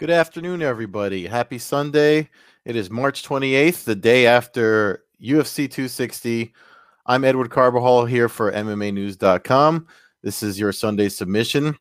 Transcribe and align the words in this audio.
Good 0.00 0.08
afternoon, 0.08 0.62
everybody. 0.62 1.26
Happy 1.26 1.58
Sunday. 1.58 2.30
It 2.64 2.74
is 2.74 2.88
March 2.88 3.22
28th, 3.22 3.84
the 3.84 3.94
day 3.94 4.26
after 4.26 5.04
UFC 5.22 5.70
260. 5.70 6.54
I'm 7.04 7.22
Edward 7.22 7.50
Carbajal 7.50 8.06
here 8.06 8.30
for 8.30 8.50
MMAnews.com. 8.50 9.86
This 10.22 10.42
is 10.42 10.58
your 10.58 10.72
Sunday 10.72 11.10
submission, 11.10 11.76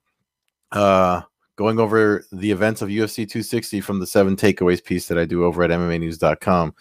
uh, 0.73 1.21
going 1.55 1.79
over 1.79 2.25
the 2.33 2.51
events 2.51 2.81
of 2.81 2.89
UFC 2.89 3.19
260 3.19 3.79
from 3.79 4.01
the 4.01 4.05
seven 4.05 4.35
takeaways 4.35 4.83
piece 4.83 5.07
that 5.07 5.17
I 5.17 5.23
do 5.23 5.45
over 5.45 5.63
at 5.63 5.69
MMAnews.com. 5.69 6.75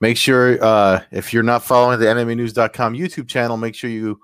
Make 0.00 0.16
sure, 0.16 0.64
uh, 0.64 1.02
if 1.10 1.34
you're 1.34 1.42
not 1.42 1.62
following 1.62 2.00
the 2.00 2.06
MMAnews.com 2.06 2.94
YouTube 2.94 3.28
channel, 3.28 3.58
make 3.58 3.74
sure 3.74 3.90
you 3.90 4.18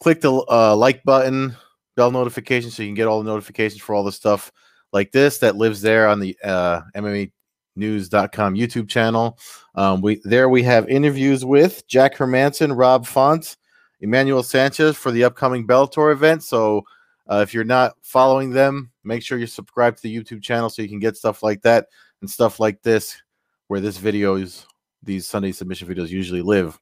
click 0.00 0.20
the 0.20 0.32
uh, 0.48 0.76
like 0.76 1.02
button, 1.02 1.56
bell 1.96 2.12
notification, 2.12 2.70
so 2.70 2.84
you 2.84 2.88
can 2.88 2.94
get 2.94 3.08
all 3.08 3.20
the 3.20 3.28
notifications 3.28 3.82
for 3.82 3.96
all 3.96 4.04
the 4.04 4.12
stuff 4.12 4.52
like 4.92 5.12
this 5.12 5.38
that 5.38 5.56
lives 5.56 5.80
there 5.80 6.08
on 6.08 6.20
the 6.20 6.36
uh, 6.44 6.82
MMAnews.com 6.94 8.54
YouTube 8.54 8.88
channel. 8.88 9.38
Um, 9.74 10.00
we 10.00 10.20
there 10.24 10.48
we 10.48 10.62
have 10.64 10.88
interviews 10.88 11.44
with 11.44 11.86
Jack 11.86 12.16
Hermansson, 12.16 12.76
Rob 12.76 13.06
Font, 13.06 13.56
Emmanuel 14.00 14.42
Sanchez 14.42 14.96
for 14.96 15.10
the 15.10 15.24
upcoming 15.24 15.66
Bellator 15.66 16.12
event. 16.12 16.42
So 16.42 16.84
uh, 17.30 17.40
if 17.42 17.54
you're 17.54 17.64
not 17.64 17.94
following 18.02 18.50
them, 18.50 18.90
make 19.04 19.22
sure 19.22 19.38
you 19.38 19.46
subscribe 19.46 19.96
to 19.96 20.02
the 20.02 20.14
YouTube 20.14 20.42
channel 20.42 20.68
so 20.68 20.82
you 20.82 20.88
can 20.88 20.98
get 20.98 21.16
stuff 21.16 21.42
like 21.42 21.62
that 21.62 21.86
and 22.20 22.28
stuff 22.28 22.60
like 22.60 22.82
this, 22.82 23.20
where 23.68 23.80
this 23.80 23.98
videos, 23.98 24.66
these 25.02 25.26
Sunday 25.26 25.52
submission 25.52 25.88
videos 25.88 26.08
usually 26.08 26.42
live. 26.42 26.78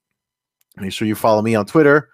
Make 0.77 0.93
sure 0.93 1.07
you 1.07 1.15
follow 1.15 1.43
me 1.43 1.55
on 1.55 1.67
Twitter 1.67 2.09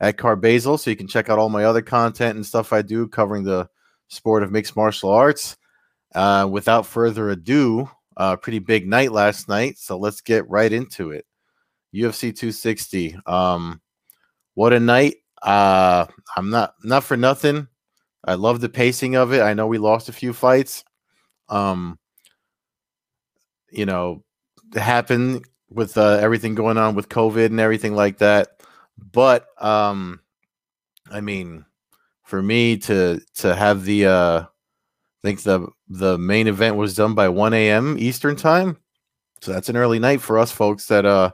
at 0.00 0.16
Carbazal 0.16 0.78
so 0.78 0.90
you 0.90 0.96
can 0.96 1.08
check 1.08 1.28
out 1.28 1.38
all 1.38 1.48
my 1.48 1.64
other 1.64 1.82
content 1.82 2.36
and 2.36 2.44
stuff 2.44 2.72
I 2.72 2.82
do 2.82 3.08
covering 3.08 3.44
the 3.44 3.68
sport 4.08 4.42
of 4.42 4.52
mixed 4.52 4.76
martial 4.76 5.10
arts. 5.10 5.56
Uh, 6.14 6.48
without 6.50 6.86
further 6.86 7.30
ado, 7.30 7.90
a 8.16 8.20
uh, 8.20 8.36
pretty 8.36 8.58
big 8.58 8.86
night 8.86 9.12
last 9.12 9.48
night, 9.48 9.76
so 9.76 9.98
let's 9.98 10.22
get 10.22 10.48
right 10.48 10.72
into 10.72 11.10
it. 11.10 11.26
UFC 11.94 12.34
260. 12.34 13.18
Um, 13.26 13.80
what 14.54 14.72
a 14.72 14.80
night! 14.80 15.16
Uh, 15.42 16.06
I'm 16.36 16.48
not 16.48 16.74
not 16.82 17.04
for 17.04 17.16
nothing. 17.16 17.68
I 18.24 18.34
love 18.34 18.60
the 18.60 18.68
pacing 18.68 19.16
of 19.16 19.32
it. 19.32 19.42
I 19.42 19.54
know 19.54 19.66
we 19.66 19.78
lost 19.78 20.08
a 20.08 20.12
few 20.12 20.32
fights. 20.32 20.84
Um, 21.48 21.98
you 23.70 23.84
know, 23.84 24.24
happened 24.74 25.44
with 25.68 25.98
uh, 25.98 26.18
everything 26.20 26.54
going 26.54 26.78
on 26.78 26.94
with 26.94 27.08
COVID 27.08 27.46
and 27.46 27.60
everything 27.60 27.94
like 27.94 28.18
that. 28.18 28.62
But 29.12 29.46
um, 29.62 30.20
I 31.10 31.20
mean, 31.20 31.64
for 32.26 32.42
me 32.42 32.76
to 32.76 33.20
to 33.36 33.54
have 33.54 33.84
the 33.84 34.06
uh 34.06 34.40
I 34.40 34.46
think 35.22 35.42
the 35.42 35.68
the 35.88 36.18
main 36.18 36.48
event 36.48 36.76
was 36.76 36.94
done 36.94 37.14
by 37.14 37.28
1 37.28 37.54
a.m. 37.54 37.96
Eastern 37.98 38.36
time. 38.36 38.76
So 39.40 39.52
that's 39.52 39.68
an 39.68 39.76
early 39.76 39.98
night 39.98 40.20
for 40.20 40.38
us 40.38 40.52
folks 40.52 40.86
that 40.88 41.06
uh 41.06 41.30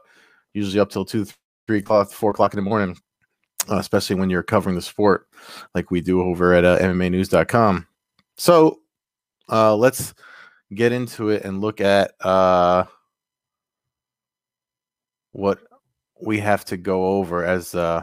usually 0.54 0.80
up 0.80 0.90
till 0.90 1.04
two, 1.04 1.26
three 1.66 1.78
o'clock, 1.78 2.10
four 2.10 2.30
o'clock 2.30 2.52
in 2.52 2.58
the 2.58 2.68
morning, 2.68 2.96
uh, 3.70 3.78
especially 3.78 4.16
when 4.16 4.28
you're 4.28 4.42
covering 4.42 4.76
the 4.76 4.82
sport 4.82 5.26
like 5.74 5.90
we 5.90 6.02
do 6.02 6.20
over 6.22 6.52
at 6.52 6.64
uh, 6.64 6.78
MMAnews.com. 6.78 7.86
So 8.36 8.80
uh 9.48 9.74
let's 9.74 10.14
get 10.74 10.92
into 10.92 11.30
it 11.30 11.44
and 11.44 11.60
look 11.60 11.80
at 11.80 12.12
uh 12.20 12.84
what 15.32 15.58
we 16.20 16.38
have 16.38 16.66
to 16.66 16.76
go 16.76 17.06
over 17.06 17.44
as 17.44 17.74
uh 17.74 18.02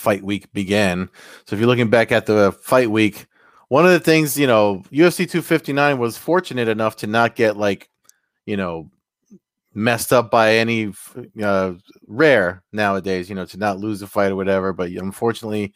fight 0.00 0.24
week 0.24 0.50
began. 0.52 1.10
So 1.44 1.54
if 1.54 1.60
you're 1.60 1.68
looking 1.68 1.90
back 1.90 2.10
at 2.10 2.24
the 2.24 2.52
fight 2.52 2.90
week, 2.90 3.26
one 3.68 3.84
of 3.84 3.92
the 3.92 4.00
things, 4.00 4.38
you 4.38 4.46
know, 4.46 4.82
UFC 4.90 5.28
259 5.28 5.98
was 5.98 6.16
fortunate 6.16 6.68
enough 6.68 6.96
to 6.96 7.06
not 7.06 7.36
get 7.36 7.56
like, 7.56 7.90
you 8.46 8.56
know, 8.56 8.90
messed 9.74 10.12
up 10.12 10.30
by 10.30 10.54
any 10.54 10.92
uh, 11.42 11.74
rare 12.08 12.62
nowadays, 12.72 13.28
you 13.28 13.36
know, 13.36 13.44
to 13.44 13.58
not 13.58 13.78
lose 13.78 14.00
a 14.00 14.06
fight 14.06 14.32
or 14.32 14.36
whatever. 14.36 14.72
But 14.72 14.90
unfortunately, 14.90 15.74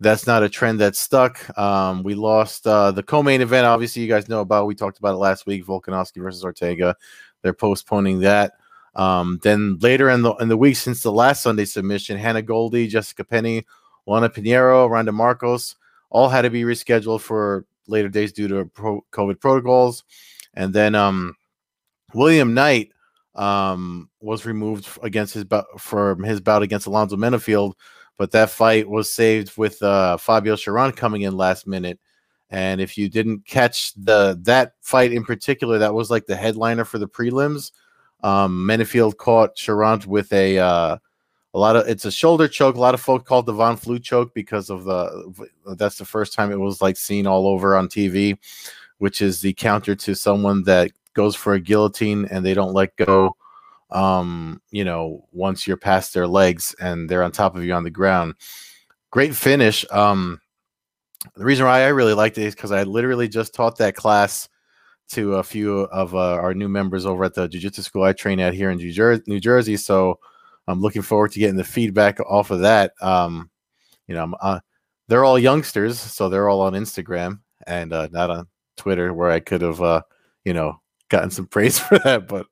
that's 0.00 0.26
not 0.26 0.42
a 0.42 0.48
trend 0.48 0.80
that's 0.80 0.98
stuck. 0.98 1.56
Um, 1.56 2.02
we 2.02 2.16
lost 2.16 2.66
uh, 2.66 2.90
the 2.90 3.04
co-main 3.04 3.40
event. 3.40 3.64
Obviously, 3.64 4.02
you 4.02 4.08
guys 4.08 4.28
know 4.28 4.40
about. 4.40 4.66
We 4.66 4.74
talked 4.74 4.98
about 4.98 5.14
it 5.14 5.18
last 5.18 5.46
week. 5.46 5.64
Volkanovski 5.64 6.20
versus 6.20 6.44
Ortega. 6.44 6.96
They're 7.42 7.54
postponing 7.54 8.20
that. 8.20 8.54
Um, 8.94 9.40
then 9.42 9.78
later 9.78 10.10
in 10.10 10.22
the 10.22 10.34
in 10.34 10.48
the 10.48 10.56
week 10.56 10.76
since 10.76 11.02
the 11.02 11.12
last 11.12 11.42
Sunday 11.42 11.64
submission, 11.64 12.18
Hannah 12.18 12.42
Goldy, 12.42 12.88
Jessica 12.88 13.24
Penne, 13.24 13.64
Juana 14.04 14.28
Pinheiro, 14.28 14.88
Randa 14.88 15.12
Markos 15.12 15.76
all 16.10 16.28
had 16.28 16.42
to 16.42 16.50
be 16.50 16.62
rescheduled 16.62 17.20
for 17.20 17.64
later 17.86 18.08
days 18.08 18.32
due 18.32 18.48
to 18.48 18.66
pro- 18.66 19.04
COVID 19.12 19.40
protocols. 19.40 20.04
And 20.54 20.74
then 20.74 20.94
um, 20.94 21.34
William 22.12 22.52
Knight 22.52 22.92
um, 23.34 24.10
was 24.20 24.44
removed 24.44 24.86
against 25.02 25.34
his 25.34 25.44
bout 25.44 25.80
from 25.80 26.22
his 26.22 26.40
bout 26.40 26.62
against 26.62 26.86
Alonzo 26.86 27.16
Menifield, 27.16 27.72
but 28.18 28.30
that 28.32 28.50
fight 28.50 28.88
was 28.88 29.10
saved 29.10 29.56
with 29.56 29.82
uh, 29.82 30.18
Fabio 30.18 30.54
Cherant 30.54 30.96
coming 30.96 31.22
in 31.22 31.36
last 31.36 31.66
minute. 31.66 31.98
And 32.50 32.82
if 32.82 32.98
you 32.98 33.08
didn't 33.08 33.46
catch 33.46 33.94
the 33.94 34.38
that 34.42 34.74
fight 34.82 35.12
in 35.12 35.24
particular, 35.24 35.78
that 35.78 35.94
was 35.94 36.10
like 36.10 36.26
the 36.26 36.36
headliner 36.36 36.84
for 36.84 36.98
the 36.98 37.08
prelims. 37.08 37.72
Um, 38.22 38.66
Menifield 38.66 39.16
caught 39.16 39.56
Cherant 39.56 40.06
with 40.06 40.32
a 40.32 40.58
uh, 40.58 40.98
a 41.54 41.58
lot 41.58 41.76
of 41.76 41.88
it's 41.88 42.04
a 42.04 42.12
shoulder 42.12 42.48
choke. 42.48 42.76
A 42.76 42.80
lot 42.80 42.94
of 42.94 43.00
folks 43.00 43.28
called 43.28 43.46
the 43.46 43.52
Von 43.52 43.76
Flue 43.76 43.98
choke 43.98 44.32
because 44.34 44.70
of 44.70 44.84
the 44.84 45.50
that's 45.76 45.98
the 45.98 46.04
first 46.04 46.32
time 46.32 46.50
it 46.50 46.58
was 46.58 46.80
like 46.80 46.96
seen 46.96 47.26
all 47.26 47.46
over 47.46 47.76
on 47.76 47.88
TV, 47.88 48.38
which 48.98 49.20
is 49.20 49.40
the 49.40 49.52
counter 49.52 49.94
to 49.94 50.14
someone 50.14 50.62
that 50.64 50.90
goes 51.14 51.36
for 51.36 51.54
a 51.54 51.60
guillotine 51.60 52.26
and 52.26 52.44
they 52.44 52.54
don't 52.54 52.72
let 52.72 52.96
go. 52.96 53.36
Um, 53.90 54.62
you 54.70 54.84
know, 54.84 55.26
once 55.32 55.66
you're 55.66 55.76
past 55.76 56.14
their 56.14 56.26
legs 56.26 56.74
and 56.80 57.08
they're 57.08 57.22
on 57.22 57.32
top 57.32 57.54
of 57.54 57.64
you 57.64 57.74
on 57.74 57.84
the 57.84 57.90
ground. 57.90 58.34
Great 59.10 59.34
finish. 59.34 59.84
Um, 59.90 60.40
the 61.36 61.44
reason 61.44 61.66
why 61.66 61.82
I 61.82 61.88
really 61.88 62.14
liked 62.14 62.38
it 62.38 62.44
is 62.44 62.54
because 62.54 62.72
I 62.72 62.84
literally 62.84 63.28
just 63.28 63.54
taught 63.54 63.76
that 63.76 63.94
class 63.94 64.48
to 65.10 65.36
a 65.36 65.42
few 65.42 65.80
of 65.80 66.14
uh, 66.14 66.34
our 66.34 66.54
new 66.54 66.68
members 66.68 67.04
over 67.04 67.24
at 67.24 67.34
the 67.34 67.48
jiu-jitsu 67.48 67.82
school 67.82 68.02
I 68.02 68.12
train 68.12 68.40
at 68.40 68.54
here 68.54 68.70
in 68.70 68.78
New, 68.78 68.92
Jer- 68.92 69.22
New 69.26 69.40
Jersey. 69.40 69.76
So 69.76 70.18
I'm 70.66 70.80
looking 70.80 71.02
forward 71.02 71.32
to 71.32 71.38
getting 71.38 71.56
the 71.56 71.64
feedback 71.64 72.18
off 72.20 72.50
of 72.50 72.60
that. 72.60 72.92
Um, 73.00 73.50
you 74.06 74.14
know, 74.14 74.34
uh, 74.40 74.60
they're 75.08 75.24
all 75.24 75.38
youngsters, 75.38 76.00
so 76.00 76.28
they're 76.28 76.48
all 76.48 76.60
on 76.62 76.72
Instagram 76.72 77.40
and 77.66 77.92
uh, 77.92 78.08
not 78.12 78.30
on 78.30 78.46
Twitter, 78.76 79.12
where 79.12 79.30
I 79.30 79.40
could 79.40 79.62
have, 79.62 79.82
uh, 79.82 80.02
you 80.44 80.54
know, 80.54 80.80
gotten 81.08 81.30
some 81.30 81.46
praise 81.46 81.78
for 81.80 81.98
that. 82.00 82.28
But 82.28 82.46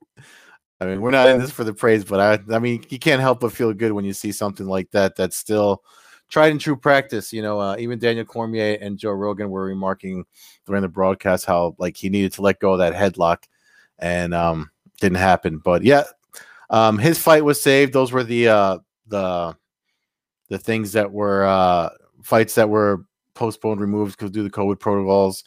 I 0.80 0.86
mean, 0.86 1.00
we're 1.00 1.10
not 1.10 1.28
in 1.28 1.40
this 1.40 1.50
for 1.50 1.64
the 1.64 1.74
praise, 1.74 2.04
but 2.04 2.20
I, 2.20 2.54
I 2.54 2.58
mean, 2.58 2.84
you 2.88 2.98
can't 2.98 3.20
help 3.20 3.40
but 3.40 3.52
feel 3.52 3.72
good 3.72 3.92
when 3.92 4.04
you 4.04 4.12
see 4.12 4.32
something 4.32 4.66
like 4.66 4.90
that. 4.92 5.16
That's 5.16 5.36
still 5.36 5.82
tried 6.30 6.52
and 6.52 6.60
true 6.60 6.76
practice. 6.76 7.32
You 7.32 7.42
know, 7.42 7.60
uh, 7.60 7.76
even 7.78 7.98
Daniel 7.98 8.24
Cormier 8.24 8.78
and 8.80 8.98
Joe 8.98 9.12
Rogan 9.12 9.50
were 9.50 9.64
remarking 9.64 10.24
during 10.66 10.82
the 10.82 10.88
broadcast 10.88 11.44
how 11.44 11.74
like 11.78 11.96
he 11.96 12.08
needed 12.08 12.32
to 12.34 12.42
let 12.42 12.60
go 12.60 12.72
of 12.72 12.78
that 12.78 12.94
headlock, 12.94 13.44
and 13.98 14.32
um, 14.32 14.70
didn't 15.00 15.18
happen. 15.18 15.58
But 15.58 15.82
yeah, 15.82 16.04
um, 16.70 16.98
his 16.98 17.18
fight 17.18 17.44
was 17.44 17.60
saved. 17.60 17.92
Those 17.92 18.12
were 18.12 18.24
the 18.24 18.48
uh, 18.48 18.78
the 19.08 19.56
the 20.48 20.58
things 20.58 20.92
that 20.92 21.12
were 21.12 21.44
uh, 21.44 21.90
fights 22.22 22.54
that 22.54 22.70
were 22.70 23.04
postponed, 23.34 23.80
removed 23.80 24.16
because 24.16 24.30
due 24.30 24.42
to 24.42 24.48
the 24.48 24.50
COVID 24.50 24.78
protocols. 24.80 25.44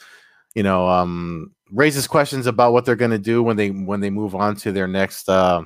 You 0.55 0.61
know, 0.61 0.87
um, 0.87 1.51
raises 1.71 2.05
questions 2.05 2.45
about 2.45 2.73
what 2.73 2.85
they're 2.85 2.95
going 2.95 3.11
to 3.11 3.17
do 3.17 3.41
when 3.41 3.57
they 3.57 3.71
when 3.71 4.01
they 4.01 4.11
move 4.11 4.35
on 4.35 4.55
to 4.57 4.71
their 4.71 4.87
next. 4.87 5.25
Because 5.25 5.65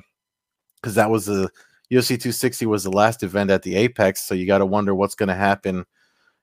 uh, 0.86 0.90
that 0.92 1.10
was 1.10 1.26
the 1.26 1.50
UFC 1.90 2.08
260 2.08 2.66
was 2.66 2.84
the 2.84 2.90
last 2.90 3.22
event 3.22 3.50
at 3.50 3.62
the 3.62 3.76
Apex, 3.76 4.22
so 4.22 4.34
you 4.34 4.46
got 4.46 4.58
to 4.58 4.66
wonder 4.66 4.94
what's 4.94 5.14
going 5.14 5.28
to 5.28 5.34
happen, 5.34 5.84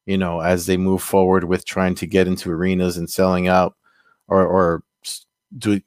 you 0.06 0.18
know, 0.18 0.40
as 0.40 0.66
they 0.66 0.78
move 0.78 1.04
forward 1.04 1.44
with 1.44 1.66
trying 1.66 1.96
to 1.96 2.08
get 2.08 2.28
into 2.28 2.52
arenas 2.52 2.98
and 2.98 3.10
selling 3.10 3.48
out, 3.48 3.76
or 4.28 4.46
or 4.46 4.84
do 5.58 5.80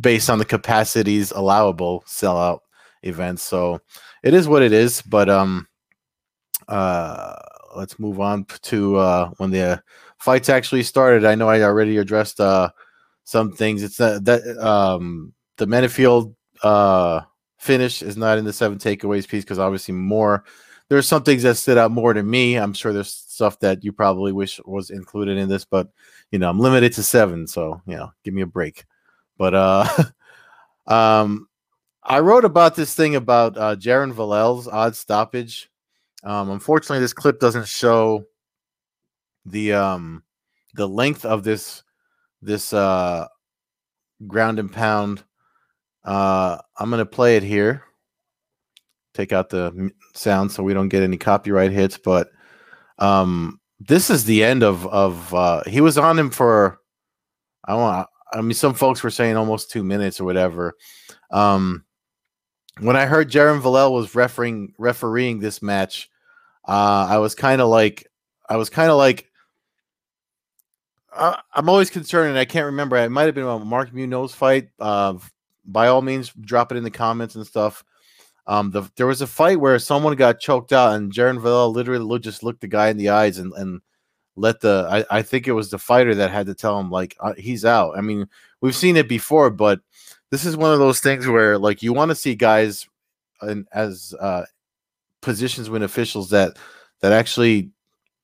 based 0.00 0.30
on 0.30 0.38
the 0.38 0.44
capacities 0.44 1.30
allowable 1.32 2.02
sell 2.06 2.38
out 2.38 2.62
events. 3.02 3.42
So 3.42 3.80
it 4.22 4.34
is 4.34 4.48
what 4.48 4.62
it 4.62 4.72
is. 4.72 5.02
But 5.02 5.28
um, 5.28 5.68
uh, 6.68 7.36
let's 7.76 7.98
move 7.98 8.20
on 8.20 8.44
to 8.62 8.96
uh 8.96 9.30
when 9.38 9.50
the 9.50 9.82
fights 10.18 10.48
actually 10.48 10.82
started. 10.82 11.24
I 11.24 11.34
know 11.34 11.48
I 11.48 11.62
already 11.62 11.96
addressed 11.98 12.40
uh 12.40 12.70
some 13.24 13.52
things. 13.52 13.82
It's 13.82 13.96
that 13.96 14.24
that 14.24 14.58
um 14.58 15.32
the 15.56 15.66
Menifield 15.66 16.34
uh 16.62 17.22
finish 17.62 18.02
is 18.02 18.16
not 18.16 18.38
in 18.38 18.44
the 18.44 18.52
seven 18.52 18.76
takeaways 18.76 19.28
piece 19.28 19.44
because 19.44 19.60
obviously 19.60 19.94
more 19.94 20.44
there's 20.88 21.06
some 21.06 21.22
things 21.22 21.44
that 21.44 21.56
stood 21.56 21.78
out 21.78 21.92
more 21.92 22.12
to 22.12 22.22
me. 22.22 22.56
I'm 22.56 22.74
sure 22.74 22.92
there's 22.92 23.12
stuff 23.12 23.60
that 23.60 23.84
you 23.84 23.92
probably 23.92 24.32
wish 24.32 24.60
was 24.64 24.90
included 24.90 25.38
in 25.38 25.48
this, 25.48 25.64
but 25.64 25.88
you 26.32 26.40
know, 26.40 26.50
I'm 26.50 26.58
limited 26.58 26.92
to 26.94 27.04
seven, 27.04 27.46
so 27.46 27.80
you 27.86 27.96
know, 27.96 28.12
give 28.24 28.34
me 28.34 28.42
a 28.42 28.46
break. 28.46 28.84
But 29.38 29.54
uh 29.54 29.86
um 30.88 31.48
I 32.02 32.18
wrote 32.18 32.44
about 32.44 32.74
this 32.74 32.94
thing 32.94 33.14
about 33.14 33.56
uh 33.56 33.76
Jaron 33.76 34.12
Vallel's 34.12 34.66
odd 34.66 34.96
stoppage. 34.96 35.70
Um 36.24 36.50
unfortunately 36.50 36.98
this 36.98 37.14
clip 37.14 37.38
doesn't 37.38 37.68
show 37.68 38.24
the 39.46 39.72
um 39.74 40.24
the 40.74 40.88
length 40.88 41.24
of 41.24 41.44
this 41.44 41.84
this 42.42 42.72
uh 42.72 43.28
ground 44.26 44.58
and 44.58 44.72
pound. 44.72 45.22
Uh, 46.04 46.58
I'm 46.78 46.90
gonna 46.90 47.06
play 47.06 47.36
it 47.36 47.42
here. 47.42 47.84
Take 49.14 49.32
out 49.32 49.50
the 49.50 49.90
sound 50.14 50.52
so 50.52 50.62
we 50.62 50.74
don't 50.74 50.88
get 50.88 51.02
any 51.02 51.18
copyright 51.18 51.70
hits. 51.70 51.98
But 51.98 52.30
um, 52.98 53.60
this 53.78 54.10
is 54.10 54.24
the 54.24 54.44
end 54.44 54.62
of 54.62 54.86
of. 54.86 55.32
Uh, 55.34 55.62
he 55.66 55.80
was 55.80 55.98
on 55.98 56.18
him 56.18 56.30
for. 56.30 56.78
I 57.64 57.74
want. 57.74 58.08
I 58.32 58.40
mean, 58.40 58.54
some 58.54 58.74
folks 58.74 59.02
were 59.02 59.10
saying 59.10 59.36
almost 59.36 59.70
two 59.70 59.84
minutes 59.84 60.20
or 60.20 60.24
whatever. 60.24 60.74
Um, 61.30 61.84
when 62.80 62.96
I 62.96 63.04
heard 63.04 63.30
Jaron 63.30 63.60
Vallel 63.60 63.92
was 63.92 64.14
refereeing 64.14 64.72
refereeing 64.78 65.38
this 65.38 65.62
match, 65.62 66.08
uh, 66.66 67.06
I 67.10 67.18
was 67.18 67.34
kind 67.34 67.60
of 67.60 67.68
like, 67.68 68.06
I 68.48 68.56
was 68.56 68.70
kind 68.70 68.90
of 68.90 68.96
like, 68.96 69.26
uh, 71.14 71.36
I'm 71.54 71.68
always 71.68 71.90
concerned, 71.90 72.30
and 72.30 72.38
I 72.38 72.46
can't 72.46 72.66
remember. 72.66 72.96
It 72.96 73.10
might 73.10 73.24
have 73.24 73.34
been 73.34 73.44
a 73.44 73.58
Mark 73.58 73.92
Munoz 73.92 74.34
fight. 74.34 74.70
Uh, 74.78 75.18
by 75.64 75.88
all 75.88 76.02
means, 76.02 76.32
drop 76.40 76.72
it 76.72 76.78
in 76.78 76.84
the 76.84 76.90
comments 76.90 77.34
and 77.34 77.46
stuff. 77.46 77.84
Um, 78.46 78.70
the, 78.70 78.90
there 78.96 79.06
was 79.06 79.22
a 79.22 79.26
fight 79.26 79.60
where 79.60 79.78
someone 79.78 80.16
got 80.16 80.40
choked 80.40 80.72
out, 80.72 80.94
and 80.94 81.12
Jaron 81.12 81.40
Vallel 81.40 81.72
literally 81.72 82.18
just 82.18 82.42
looked 82.42 82.60
the 82.60 82.68
guy 82.68 82.88
in 82.88 82.96
the 82.96 83.10
eyes 83.10 83.38
and, 83.38 83.52
and 83.54 83.80
let 84.36 84.60
the. 84.60 84.86
I, 85.10 85.18
I 85.18 85.22
think 85.22 85.46
it 85.46 85.52
was 85.52 85.70
the 85.70 85.78
fighter 85.78 86.14
that 86.16 86.30
had 86.30 86.46
to 86.46 86.54
tell 86.54 86.78
him 86.78 86.90
like 86.90 87.16
uh, 87.20 87.34
he's 87.34 87.64
out. 87.64 87.96
I 87.96 88.00
mean, 88.00 88.28
we've 88.60 88.74
seen 88.74 88.96
it 88.96 89.08
before, 89.08 89.50
but 89.50 89.80
this 90.30 90.44
is 90.44 90.56
one 90.56 90.72
of 90.72 90.80
those 90.80 91.00
things 91.00 91.28
where 91.28 91.58
like 91.58 91.82
you 91.82 91.92
want 91.92 92.10
to 92.10 92.16
see 92.16 92.34
guys 92.34 92.88
and 93.42 93.68
as 93.72 94.14
uh, 94.18 94.44
positions 95.20 95.70
when 95.70 95.82
officials 95.82 96.30
that 96.30 96.56
that 97.00 97.12
actually, 97.12 97.70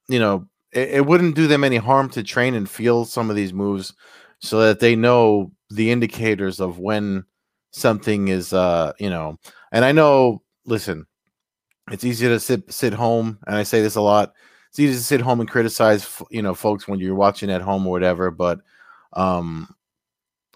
you 0.08 0.18
know, 0.18 0.48
it, 0.72 0.88
it 0.90 1.06
wouldn't 1.06 1.36
do 1.36 1.46
them 1.46 1.64
any 1.64 1.76
harm 1.76 2.08
to 2.10 2.22
train 2.22 2.54
and 2.54 2.68
feel 2.68 3.04
some 3.04 3.30
of 3.30 3.36
these 3.36 3.52
moves 3.52 3.92
so 4.40 4.60
that 4.60 4.80
they 4.80 4.96
know 4.96 5.52
the 5.70 5.90
indicators 5.90 6.60
of 6.60 6.78
when 6.78 7.24
something 7.70 8.28
is 8.28 8.52
uh 8.52 8.92
you 8.98 9.10
know 9.10 9.38
and 9.72 9.84
i 9.84 9.92
know 9.92 10.42
listen 10.64 11.06
it's 11.90 12.04
easy 12.04 12.26
to 12.26 12.40
sit 12.40 12.70
sit 12.72 12.92
home 12.92 13.38
and 13.46 13.56
i 13.56 13.62
say 13.62 13.82
this 13.82 13.96
a 13.96 14.00
lot 14.00 14.32
it's 14.70 14.78
easy 14.78 14.94
to 14.94 15.02
sit 15.02 15.20
home 15.20 15.40
and 15.40 15.50
criticize 15.50 16.22
you 16.30 16.42
know 16.42 16.54
folks 16.54 16.88
when 16.88 16.98
you're 16.98 17.14
watching 17.14 17.50
at 17.50 17.60
home 17.60 17.86
or 17.86 17.90
whatever 17.90 18.30
but 18.30 18.60
um 19.12 19.68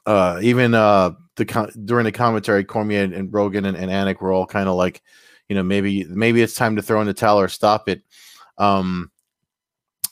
uh 0.07 0.39
even 0.43 0.75
uh 0.75 1.11
the 1.37 1.45
during 1.85 2.05
the 2.05 2.13
commentary 2.13 2.65
cormier 2.65 3.03
and, 3.03 3.33
rogan 3.33 3.67
and, 3.67 3.77
and 3.77 3.91
anik 3.91 4.21
were 4.21 4.33
all 4.33 4.47
kind 4.47 4.69
of 4.69 4.75
like 4.75 5.03
you 5.49 5.55
know 5.55 5.63
maybe 5.63 6.05
maybe 6.05 6.41
it's 6.41 6.55
time 6.55 6.77
to 6.77 6.83
throw 6.83 7.01
in 7.01 7.07
the 7.07 7.15
towel 7.15 7.39
or 7.39 7.49
stop 7.49 7.89
it 7.89 8.03
um 8.59 9.11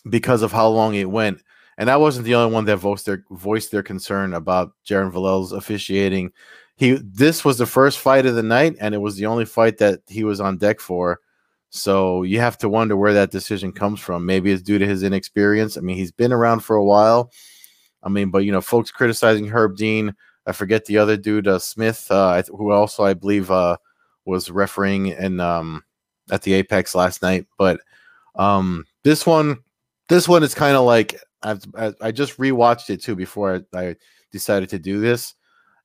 because 0.09 0.43
of 0.43 0.53
how 0.53 0.69
long 0.69 0.95
it 0.95 1.11
went. 1.11 1.43
And 1.81 1.91
I 1.91 1.97
wasn't 1.97 2.27
the 2.27 2.35
only 2.35 2.53
one 2.53 2.67
that 2.67 2.77
voiced 2.77 3.07
their 3.07 3.25
voiced 3.31 3.71
their 3.71 3.83
concern 3.83 4.35
about 4.35 4.75
Jaron 4.87 5.11
Vallel's 5.11 5.53
officiating. 5.53 6.31
He 6.77 6.99
this 7.03 7.43
was 7.43 7.57
the 7.57 7.65
first 7.65 7.99
fight 7.99 8.27
of 8.27 8.35
the 8.35 8.43
night, 8.43 8.77
and 8.79 8.95
it 8.95 8.99
was 8.99 9.17
the 9.17 9.25
only 9.25 9.47
fight 9.47 9.79
that 9.79 10.01
he 10.07 10.23
was 10.23 10.43
on 10.43 10.59
deck 10.59 10.79
for. 10.79 11.21
So 11.71 12.23
you 12.23 12.39
have 12.39 12.59
to 12.59 12.69
wonder 12.69 12.99
where 12.99 13.15
that 13.15 13.31
decision 13.31 13.73
comes 13.73 13.99
from. 13.99 14.27
Maybe 14.27 14.53
it's 14.53 14.61
due 14.61 14.79
to 14.79 14.87
his 14.87 15.03
inexperience. 15.03 15.79
I 15.79 15.81
mean, 15.81 15.97
he's 15.97 16.13
been 16.13 16.35
around 16.35 16.61
for 16.61 16.77
a 16.77 16.85
while. 16.85 17.33
I 18.03 18.11
mean, 18.11 18.31
but 18.31 18.45
you 18.45 18.53
know, 18.53 18.61
folks 18.61 18.91
criticizing 18.91 19.49
Herb 19.49 19.79
Dean. 19.79 20.15
I 20.47 20.53
forget 20.53 20.85
the 20.85 20.99
other 20.99 21.17
dude, 21.17 21.49
uh, 21.49 21.59
Smith, 21.59 22.07
uh, 22.11 22.43
who 22.43 22.73
also 22.73 23.05
I 23.05 23.15
believe 23.15 23.51
uh, 23.51 23.79
was 24.27 24.51
refereeing 24.51 25.07
in 25.07 25.41
um, 25.41 25.83
at 26.31 26.43
the 26.43 26.53
Apex 26.53 26.95
last 26.95 27.23
night. 27.23 27.47
But 27.57 27.81
um, 28.35 28.85
this 29.03 29.25
one, 29.25 29.61
this 30.11 30.29
one 30.29 30.43
is 30.43 30.55
kind 30.55 30.77
of 30.77 30.85
like 30.85 31.19
I've, 31.43 31.65
I 32.01 32.11
just 32.11 32.39
rewatched 32.39 32.91
it 32.91 33.03
too 33.03 33.17
before 33.17 33.65
I, 33.75 33.97
decided 34.33 34.69
to 34.69 34.79
do 34.79 35.01
this, 35.01 35.35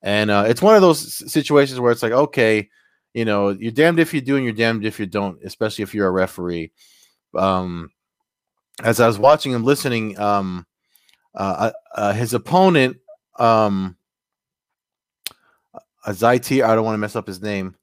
and 0.02 0.30
uh, 0.30 0.44
it's 0.46 0.62
one 0.62 0.76
of 0.76 0.80
those 0.80 1.32
situations 1.32 1.80
where 1.80 1.90
it's 1.90 2.02
like, 2.02 2.12
okay, 2.12 2.68
you 3.12 3.24
know, 3.24 3.48
you're 3.48 3.72
damned 3.72 3.98
if 3.98 4.14
you 4.14 4.20
do 4.20 4.36
and 4.36 4.44
you're 4.44 4.52
damned 4.52 4.84
if 4.84 5.00
you 5.00 5.06
don't, 5.06 5.42
especially 5.42 5.82
if 5.82 5.94
you're 5.94 6.06
a 6.06 6.12
referee. 6.12 6.70
Um, 7.34 7.90
as 8.84 9.00
I 9.00 9.06
was 9.06 9.18
watching 9.18 9.54
and 9.54 9.64
listening, 9.64 10.18
um, 10.18 10.66
uh, 11.34 11.72
uh, 11.94 12.12
his 12.12 12.34
opponent, 12.34 12.98
um, 13.38 13.96
a 16.04 16.12
Zaitir, 16.12 16.62
I 16.62 16.74
don't 16.74 16.84
want 16.84 16.94
to 16.94 16.98
mess 16.98 17.16
up 17.16 17.26
his 17.26 17.42
name. 17.42 17.74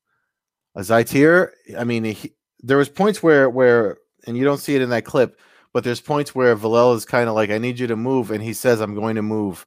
A 0.76 0.82
Zaitir, 0.82 1.50
I 1.78 1.84
mean, 1.84 2.04
he, 2.06 2.36
there 2.62 2.78
was 2.78 2.90
points 2.90 3.22
where 3.22 3.50
where, 3.50 3.98
and 4.26 4.38
you 4.38 4.44
don't 4.44 4.60
see 4.60 4.76
it 4.76 4.82
in 4.82 4.90
that 4.92 5.04
clip 5.04 5.40
but 5.74 5.84
there's 5.84 6.02
points 6.02 6.34
where 6.36 6.56
Vallel 6.56 6.96
is 6.96 7.06
kind 7.06 7.28
of 7.28 7.36
like, 7.36 7.50
I 7.50 7.58
need 7.58 7.80
you 7.80 7.88
to 7.88 7.96
move, 7.96 8.32
and 8.32 8.44
he 8.44 8.54
says, 8.54 8.80
I'm 8.80 8.96
going 8.96 9.16
to 9.16 9.22
move. 9.24 9.66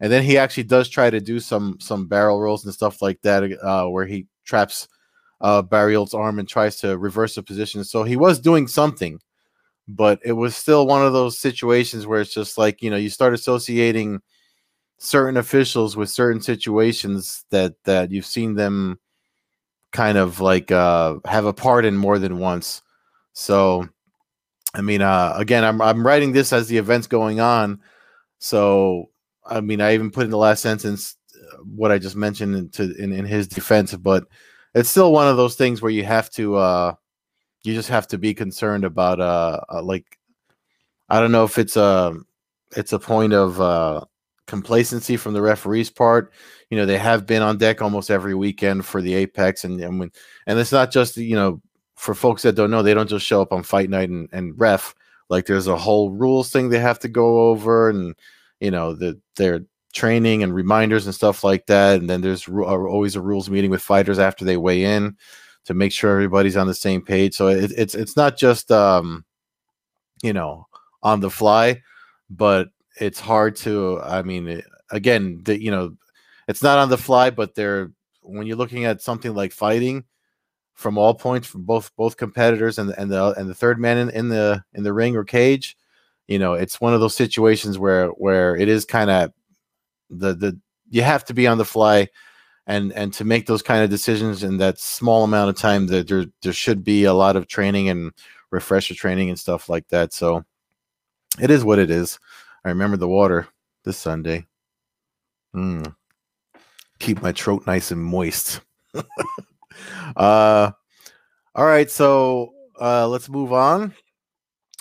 And 0.00 0.12
then 0.12 0.22
he 0.22 0.38
actually 0.38 0.62
does 0.62 0.88
try 0.88 1.10
to 1.10 1.20
do 1.20 1.40
some 1.40 1.76
some 1.80 2.06
barrel 2.06 2.40
rolls 2.40 2.64
and 2.64 2.72
stuff 2.72 3.02
like 3.02 3.20
that, 3.22 3.42
uh, 3.62 3.86
where 3.88 4.06
he 4.06 4.26
traps 4.44 4.88
uh, 5.40 5.62
arm 5.72 6.38
and 6.38 6.48
tries 6.48 6.76
to 6.80 6.96
reverse 6.96 7.34
the 7.34 7.42
position. 7.42 7.84
So 7.84 8.04
he 8.04 8.16
was 8.16 8.40
doing 8.40 8.68
something, 8.68 9.20
but 9.88 10.20
it 10.24 10.32
was 10.32 10.56
still 10.56 10.86
one 10.86 11.04
of 11.04 11.12
those 11.12 11.38
situations 11.38 12.06
where 12.06 12.20
it's 12.20 12.34
just 12.34 12.58
like, 12.58 12.80
you 12.82 12.90
know, 12.90 12.96
you 12.96 13.10
start 13.10 13.34
associating 13.34 14.20
certain 14.98 15.36
officials 15.36 15.96
with 15.96 16.10
certain 16.10 16.40
situations 16.40 17.44
that 17.50 17.74
that 17.84 18.10
you've 18.10 18.26
seen 18.26 18.54
them 18.54 18.98
kind 19.92 20.18
of 20.18 20.40
like 20.40 20.70
uh, 20.70 21.16
have 21.24 21.46
a 21.46 21.52
part 21.52 21.84
in 21.84 21.96
more 21.96 22.18
than 22.18 22.38
once. 22.38 22.82
So 23.32 23.88
I 24.74 24.82
mean, 24.82 25.02
uh, 25.02 25.32
again, 25.36 25.64
I'm 25.64 25.80
I'm 25.80 26.06
writing 26.06 26.32
this 26.32 26.52
as 26.52 26.68
the 26.68 26.78
event's 26.78 27.06
going 27.06 27.40
on, 27.40 27.80
so 28.38 29.06
I 29.44 29.60
mean, 29.60 29.80
I 29.80 29.94
even 29.94 30.10
put 30.10 30.24
in 30.24 30.30
the 30.30 30.36
last 30.36 30.62
sentence 30.62 31.16
uh, 31.34 31.58
what 31.64 31.90
I 31.90 31.98
just 31.98 32.16
mentioned 32.16 32.54
into 32.54 32.94
in, 32.96 33.12
in 33.12 33.24
his 33.24 33.48
defense, 33.48 33.94
but 33.94 34.26
it's 34.74 34.90
still 34.90 35.12
one 35.12 35.28
of 35.28 35.36
those 35.36 35.56
things 35.56 35.80
where 35.80 35.90
you 35.90 36.04
have 36.04 36.30
to 36.30 36.56
uh, 36.56 36.94
you 37.62 37.74
just 37.74 37.88
have 37.88 38.06
to 38.08 38.18
be 38.18 38.34
concerned 38.34 38.84
about 38.84 39.20
uh, 39.20 39.60
uh 39.72 39.82
like 39.82 40.18
I 41.08 41.20
don't 41.20 41.32
know 41.32 41.44
if 41.44 41.58
it's 41.58 41.76
a 41.76 42.14
it's 42.76 42.92
a 42.92 42.98
point 42.98 43.32
of 43.32 43.60
uh 43.60 44.04
complacency 44.46 45.16
from 45.16 45.34
the 45.34 45.42
referee's 45.42 45.90
part. 45.90 46.32
You 46.70 46.78
know, 46.78 46.86
they 46.86 46.98
have 46.98 47.26
been 47.26 47.42
on 47.42 47.58
deck 47.58 47.80
almost 47.80 48.10
every 48.10 48.34
weekend 48.34 48.84
for 48.84 49.00
the 49.00 49.14
Apex, 49.14 49.64
and 49.64 49.80
and 49.80 49.98
when, 49.98 50.12
and 50.46 50.58
it's 50.58 50.72
not 50.72 50.90
just 50.90 51.16
you 51.16 51.36
know 51.36 51.62
for 51.98 52.14
folks 52.14 52.42
that 52.42 52.54
don't 52.54 52.70
know, 52.70 52.82
they 52.82 52.94
don't 52.94 53.08
just 53.08 53.26
show 53.26 53.42
up 53.42 53.52
on 53.52 53.62
fight 53.62 53.90
night 53.90 54.08
and, 54.08 54.28
and 54.32 54.58
ref. 54.58 54.94
Like 55.28 55.46
there's 55.46 55.66
a 55.66 55.76
whole 55.76 56.10
rules 56.10 56.50
thing 56.50 56.68
they 56.68 56.78
have 56.78 57.00
to 57.00 57.08
go 57.08 57.50
over, 57.50 57.90
and 57.90 58.14
you 58.60 58.70
know 58.70 58.94
the 58.94 59.20
their 59.36 59.64
training 59.92 60.42
and 60.42 60.54
reminders 60.54 61.06
and 61.06 61.14
stuff 61.14 61.44
like 61.44 61.66
that. 61.66 62.00
And 62.00 62.08
then 62.08 62.20
there's 62.20 62.48
uh, 62.48 62.52
always 62.52 63.16
a 63.16 63.20
rules 63.20 63.50
meeting 63.50 63.70
with 63.70 63.82
fighters 63.82 64.18
after 64.18 64.44
they 64.44 64.56
weigh 64.56 64.84
in 64.84 65.16
to 65.64 65.74
make 65.74 65.92
sure 65.92 66.12
everybody's 66.12 66.56
on 66.56 66.66
the 66.66 66.74
same 66.74 67.02
page. 67.02 67.34
So 67.34 67.48
it, 67.48 67.72
it's 67.76 67.94
it's 67.94 68.16
not 68.16 68.38
just 68.38 68.70
um, 68.70 69.24
you 70.22 70.32
know 70.32 70.66
on 71.02 71.20
the 71.20 71.30
fly, 71.30 71.82
but 72.30 72.68
it's 73.00 73.20
hard 73.20 73.56
to. 73.56 74.00
I 74.00 74.22
mean, 74.22 74.62
again, 74.90 75.42
the, 75.44 75.60
you 75.60 75.70
know, 75.70 75.96
it's 76.46 76.62
not 76.62 76.78
on 76.78 76.88
the 76.88 76.96
fly, 76.96 77.30
but 77.30 77.54
they're 77.54 77.90
when 78.22 78.46
you're 78.46 78.56
looking 78.56 78.84
at 78.84 79.02
something 79.02 79.34
like 79.34 79.52
fighting 79.52 80.04
from 80.78 80.96
all 80.96 81.12
points 81.12 81.48
from 81.48 81.64
both 81.64 81.94
both 81.96 82.16
competitors 82.16 82.78
and 82.78 82.90
and 82.96 83.10
the 83.10 83.32
and 83.32 83.50
the 83.50 83.54
third 83.54 83.80
man 83.80 83.98
in, 83.98 84.10
in 84.10 84.28
the 84.28 84.62
in 84.74 84.84
the 84.84 84.92
ring 84.92 85.16
or 85.16 85.24
cage 85.24 85.76
you 86.28 86.38
know 86.38 86.54
it's 86.54 86.80
one 86.80 86.94
of 86.94 87.00
those 87.00 87.16
situations 87.16 87.78
where 87.78 88.08
where 88.10 88.56
it 88.56 88.68
is 88.68 88.84
kind 88.84 89.10
of 89.10 89.32
the 90.08 90.34
the 90.34 90.58
you 90.88 91.02
have 91.02 91.24
to 91.24 91.34
be 91.34 91.46
on 91.46 91.58
the 91.58 91.64
fly 91.64 92.08
and 92.68 92.92
and 92.92 93.12
to 93.14 93.24
make 93.24 93.46
those 93.46 93.62
kind 93.62 93.82
of 93.82 93.90
decisions 93.90 94.44
in 94.44 94.58
that 94.58 94.78
small 94.78 95.24
amount 95.24 95.50
of 95.50 95.56
time 95.56 95.86
that 95.86 96.06
there 96.06 96.26
there 96.42 96.52
should 96.52 96.84
be 96.84 97.04
a 97.04 97.14
lot 97.14 97.34
of 97.34 97.48
training 97.48 97.88
and 97.88 98.12
refresher 98.50 98.94
training 98.94 99.30
and 99.30 99.38
stuff 99.38 99.68
like 99.68 99.88
that. 99.88 100.12
So 100.12 100.44
it 101.40 101.50
is 101.50 101.64
what 101.64 101.78
it 101.78 101.90
is. 101.90 102.18
I 102.64 102.68
remember 102.68 102.96
the 102.96 103.08
water 103.08 103.48
this 103.84 103.96
sunday. 103.96 104.46
Mm. 105.56 105.94
keep 106.98 107.22
my 107.22 107.32
throat 107.32 107.66
nice 107.66 107.90
and 107.90 108.04
moist 108.04 108.60
uh, 110.16 110.70
all 111.54 111.64
right, 111.66 111.90
so 111.90 112.54
uh, 112.80 113.08
let's 113.08 113.28
move 113.28 113.52
on. 113.52 113.94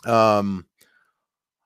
Um, 0.06 0.66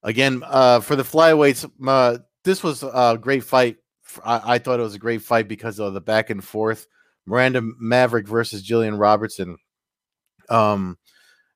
again, 0.03 0.43
uh, 0.45 0.79
for 0.79 0.95
the 0.95 1.03
flyweights, 1.03 1.69
uh, 1.85 2.17
this 2.43 2.63
was 2.63 2.83
a 2.83 3.17
great 3.19 3.43
fight. 3.43 3.77
I, 4.23 4.55
I 4.55 4.57
thought 4.57 4.79
it 4.79 4.83
was 4.83 4.95
a 4.95 4.99
great 4.99 5.21
fight 5.21 5.47
because 5.47 5.79
of 5.79 5.93
the 5.93 6.01
back 6.01 6.29
and 6.29 6.43
forth. 6.43 6.87
Miranda 7.25 7.61
Maverick 7.61 8.27
versus 8.27 8.67
Jillian 8.67 8.99
Robertson. 8.99 9.57
Um, 10.49 10.97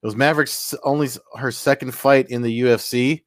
it 0.02 0.06
was 0.06 0.16
Maverick's 0.16 0.76
only 0.84 1.10
her 1.38 1.52
second 1.52 1.94
fight 1.94 2.30
in 2.30 2.42
the 2.42 2.62
UFC, 2.62 3.24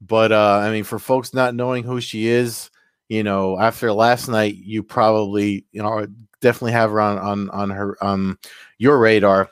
but 0.00 0.32
uh, 0.32 0.60
I 0.62 0.70
mean, 0.72 0.84
for 0.84 0.98
folks 0.98 1.32
not 1.32 1.54
knowing 1.54 1.84
who 1.84 2.00
she 2.00 2.26
is, 2.26 2.70
you 3.08 3.22
know, 3.22 3.58
after 3.58 3.92
last 3.92 4.28
night, 4.28 4.56
you 4.56 4.82
probably 4.82 5.66
you 5.70 5.82
know 5.82 6.06
definitely 6.46 6.72
have 6.72 6.90
her 6.90 7.00
on 7.00 7.18
on 7.18 7.50
on 7.50 7.70
her 7.70 7.96
um 8.04 8.38
your 8.78 8.98
radar. 8.98 9.48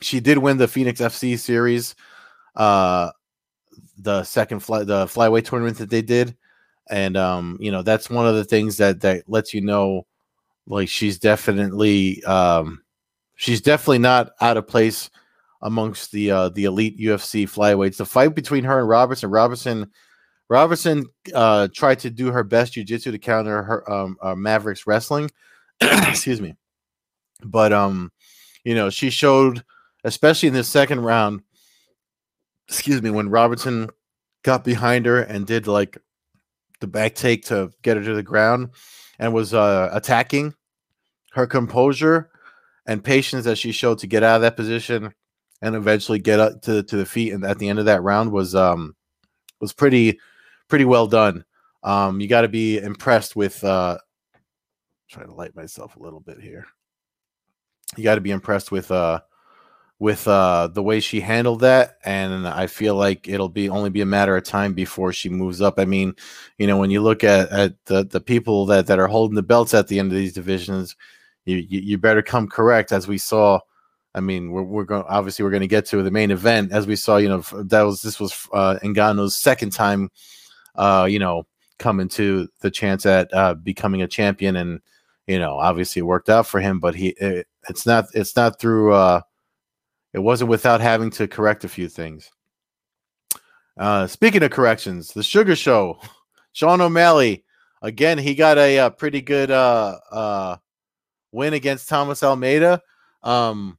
She 0.00 0.20
did 0.20 0.38
win 0.38 0.58
the 0.58 0.68
Phoenix 0.68 1.00
FC 1.00 1.38
series. 1.38 1.94
Uh 2.54 3.10
the 3.98 4.22
second 4.24 4.60
fly 4.60 4.84
the 4.84 5.06
flyweight 5.06 5.44
tournament 5.44 5.78
that 5.78 5.90
they 5.90 6.02
did, 6.02 6.36
and 6.88 7.16
um, 7.16 7.56
you 7.60 7.70
know 7.70 7.82
that's 7.82 8.10
one 8.10 8.26
of 8.26 8.34
the 8.34 8.44
things 8.44 8.76
that 8.76 9.00
that 9.00 9.24
lets 9.28 9.54
you 9.54 9.60
know, 9.60 10.06
like 10.66 10.88
she's 10.88 11.18
definitely 11.18 12.22
um, 12.24 12.82
she's 13.36 13.60
definitely 13.60 13.98
not 13.98 14.30
out 14.40 14.56
of 14.56 14.66
place 14.66 15.10
amongst 15.62 16.12
the 16.12 16.30
uh, 16.30 16.48
the 16.50 16.64
elite 16.64 16.98
UFC 16.98 17.44
flyweights. 17.44 17.96
The 17.96 18.06
fight 18.06 18.34
between 18.34 18.64
her 18.64 18.80
and 18.80 18.88
Robertson, 18.88 19.30
Robertson, 19.30 19.90
Robertson 20.48 21.06
uh, 21.34 21.68
tried 21.74 22.00
to 22.00 22.10
do 22.10 22.30
her 22.30 22.44
best 22.44 22.74
jujitsu 22.74 23.10
to 23.10 23.18
counter 23.18 23.62
her 23.62 23.90
um, 23.90 24.16
uh, 24.22 24.34
Mavericks 24.34 24.86
wrestling. 24.86 25.30
Excuse 25.80 26.40
me, 26.40 26.54
but 27.42 27.72
um, 27.72 28.10
you 28.64 28.74
know 28.74 28.90
she 28.90 29.10
showed, 29.10 29.64
especially 30.04 30.48
in 30.48 30.54
the 30.54 30.64
second 30.64 31.00
round. 31.00 31.42
Excuse 32.68 33.00
me, 33.00 33.10
when 33.10 33.28
Robertson 33.28 33.88
got 34.42 34.64
behind 34.64 35.06
her 35.06 35.22
and 35.22 35.46
did 35.46 35.66
like 35.66 35.98
the 36.80 36.86
back 36.86 37.14
take 37.14 37.44
to 37.46 37.70
get 37.82 37.96
her 37.96 38.02
to 38.02 38.14
the 38.14 38.22
ground 38.22 38.70
and 39.18 39.32
was 39.32 39.54
uh, 39.54 39.88
attacking 39.92 40.54
her 41.32 41.46
composure 41.46 42.30
and 42.86 43.02
patience 43.04 43.44
that 43.44 43.58
she 43.58 43.72
showed 43.72 43.98
to 43.98 44.06
get 44.06 44.22
out 44.22 44.36
of 44.36 44.42
that 44.42 44.56
position 44.56 45.12
and 45.62 45.74
eventually 45.74 46.18
get 46.18 46.40
up 46.40 46.62
to, 46.62 46.82
to 46.82 46.96
the 46.96 47.06
feet 47.06 47.32
and 47.32 47.44
at 47.44 47.58
the 47.58 47.68
end 47.68 47.78
of 47.78 47.84
that 47.86 48.02
round 48.02 48.30
was 48.30 48.54
um 48.54 48.94
was 49.60 49.72
pretty 49.72 50.18
pretty 50.68 50.84
well 50.84 51.06
done. 51.06 51.44
Um 51.82 52.20
you 52.20 52.28
got 52.28 52.42
to 52.42 52.48
be 52.48 52.78
impressed 52.78 53.36
with 53.36 53.62
uh 53.64 53.98
trying 55.08 55.28
to 55.28 55.34
light 55.34 55.54
myself 55.54 55.96
a 55.96 56.02
little 56.02 56.20
bit 56.20 56.40
here. 56.40 56.66
You 57.96 58.04
got 58.04 58.16
to 58.16 58.20
be 58.20 58.30
impressed 58.30 58.70
with 58.72 58.90
uh 58.90 59.20
with 59.98 60.28
uh 60.28 60.68
the 60.68 60.82
way 60.82 61.00
she 61.00 61.20
handled 61.20 61.60
that 61.60 61.96
and 62.04 62.46
I 62.46 62.66
feel 62.66 62.96
like 62.96 63.28
it'll 63.28 63.48
be 63.48 63.68
only 63.68 63.88
be 63.88 64.02
a 64.02 64.06
matter 64.06 64.36
of 64.36 64.44
time 64.44 64.74
before 64.74 65.12
she 65.12 65.28
moves 65.28 65.60
up. 65.60 65.78
I 65.78 65.84
mean, 65.84 66.14
you 66.58 66.66
know, 66.66 66.76
when 66.76 66.90
you 66.90 67.00
look 67.00 67.24
at 67.24 67.50
at 67.50 67.74
the 67.86 68.04
the 68.04 68.20
people 68.20 68.66
that 68.66 68.86
that 68.88 68.98
are 68.98 69.06
holding 69.06 69.36
the 69.36 69.42
belts 69.42 69.74
at 69.74 69.88
the 69.88 69.98
end 69.98 70.12
of 70.12 70.18
these 70.18 70.34
divisions, 70.34 70.96
you 71.44 71.56
you, 71.56 71.80
you 71.80 71.98
better 71.98 72.22
come 72.22 72.48
correct 72.48 72.92
as 72.92 73.08
we 73.08 73.18
saw 73.18 73.60
I 74.16 74.20
mean, 74.20 74.50
we're, 74.50 74.62
we're 74.62 74.84
going 74.84 75.04
obviously 75.06 75.44
we're 75.44 75.50
going 75.50 75.60
to 75.60 75.66
get 75.66 75.84
to 75.86 76.02
the 76.02 76.10
main 76.10 76.30
event 76.30 76.72
as 76.72 76.86
we 76.86 76.96
saw. 76.96 77.18
You 77.18 77.28
know, 77.28 77.40
that 77.64 77.82
was 77.82 78.00
this 78.00 78.18
was 78.18 78.48
uh, 78.52 78.78
Ngannou's 78.82 79.36
second 79.36 79.72
time, 79.72 80.10
uh, 80.74 81.06
you 81.08 81.18
know, 81.18 81.46
coming 81.78 82.08
to 82.08 82.48
the 82.60 82.70
chance 82.70 83.04
at 83.04 83.32
uh, 83.34 83.54
becoming 83.54 84.00
a 84.00 84.08
champion, 84.08 84.56
and 84.56 84.80
you 85.26 85.38
know, 85.38 85.56
obviously 85.58 86.00
it 86.00 86.06
worked 86.06 86.28
out 86.28 86.46
for 86.46 86.60
him. 86.60 86.80
But 86.80 86.94
he, 86.94 87.08
it, 87.08 87.46
it's 87.68 87.86
not, 87.86 88.06
it's 88.14 88.36
not 88.36 88.60
through. 88.60 88.94
Uh, 88.94 89.20
it 90.12 90.20
wasn't 90.20 90.50
without 90.50 90.80
having 90.80 91.10
to 91.10 91.28
correct 91.28 91.64
a 91.64 91.68
few 91.68 91.88
things. 91.88 92.30
Uh, 93.76 94.06
speaking 94.06 94.42
of 94.42 94.50
corrections, 94.50 95.12
the 95.12 95.22
Sugar 95.22 95.54
Show, 95.54 96.00
Sean 96.52 96.80
O'Malley, 96.80 97.44
again, 97.82 98.18
he 98.18 98.34
got 98.34 98.56
a, 98.56 98.78
a 98.78 98.90
pretty 98.90 99.20
good 99.20 99.50
uh, 99.50 99.98
uh, 100.10 100.56
win 101.32 101.52
against 101.52 101.88
Thomas 101.88 102.22
Almeida. 102.22 102.80
Um, 103.22 103.78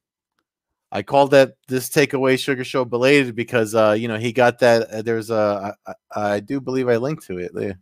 I 0.90 1.02
called 1.02 1.32
that 1.32 1.54
this 1.68 1.90
takeaway 1.90 2.38
sugar 2.38 2.64
show 2.64 2.84
belated 2.84 3.34
because 3.34 3.74
uh, 3.74 3.92
you 3.98 4.08
know 4.08 4.16
he 4.16 4.32
got 4.32 4.58
that. 4.60 4.88
Uh, 4.88 5.02
there's 5.02 5.30
a 5.30 5.74
I, 5.86 5.94
I 6.14 6.40
do 6.40 6.60
believe 6.60 6.88
I 6.88 6.96
linked 6.96 7.26
to 7.26 7.38
it. 7.38 7.52
Yeah. 7.54 7.72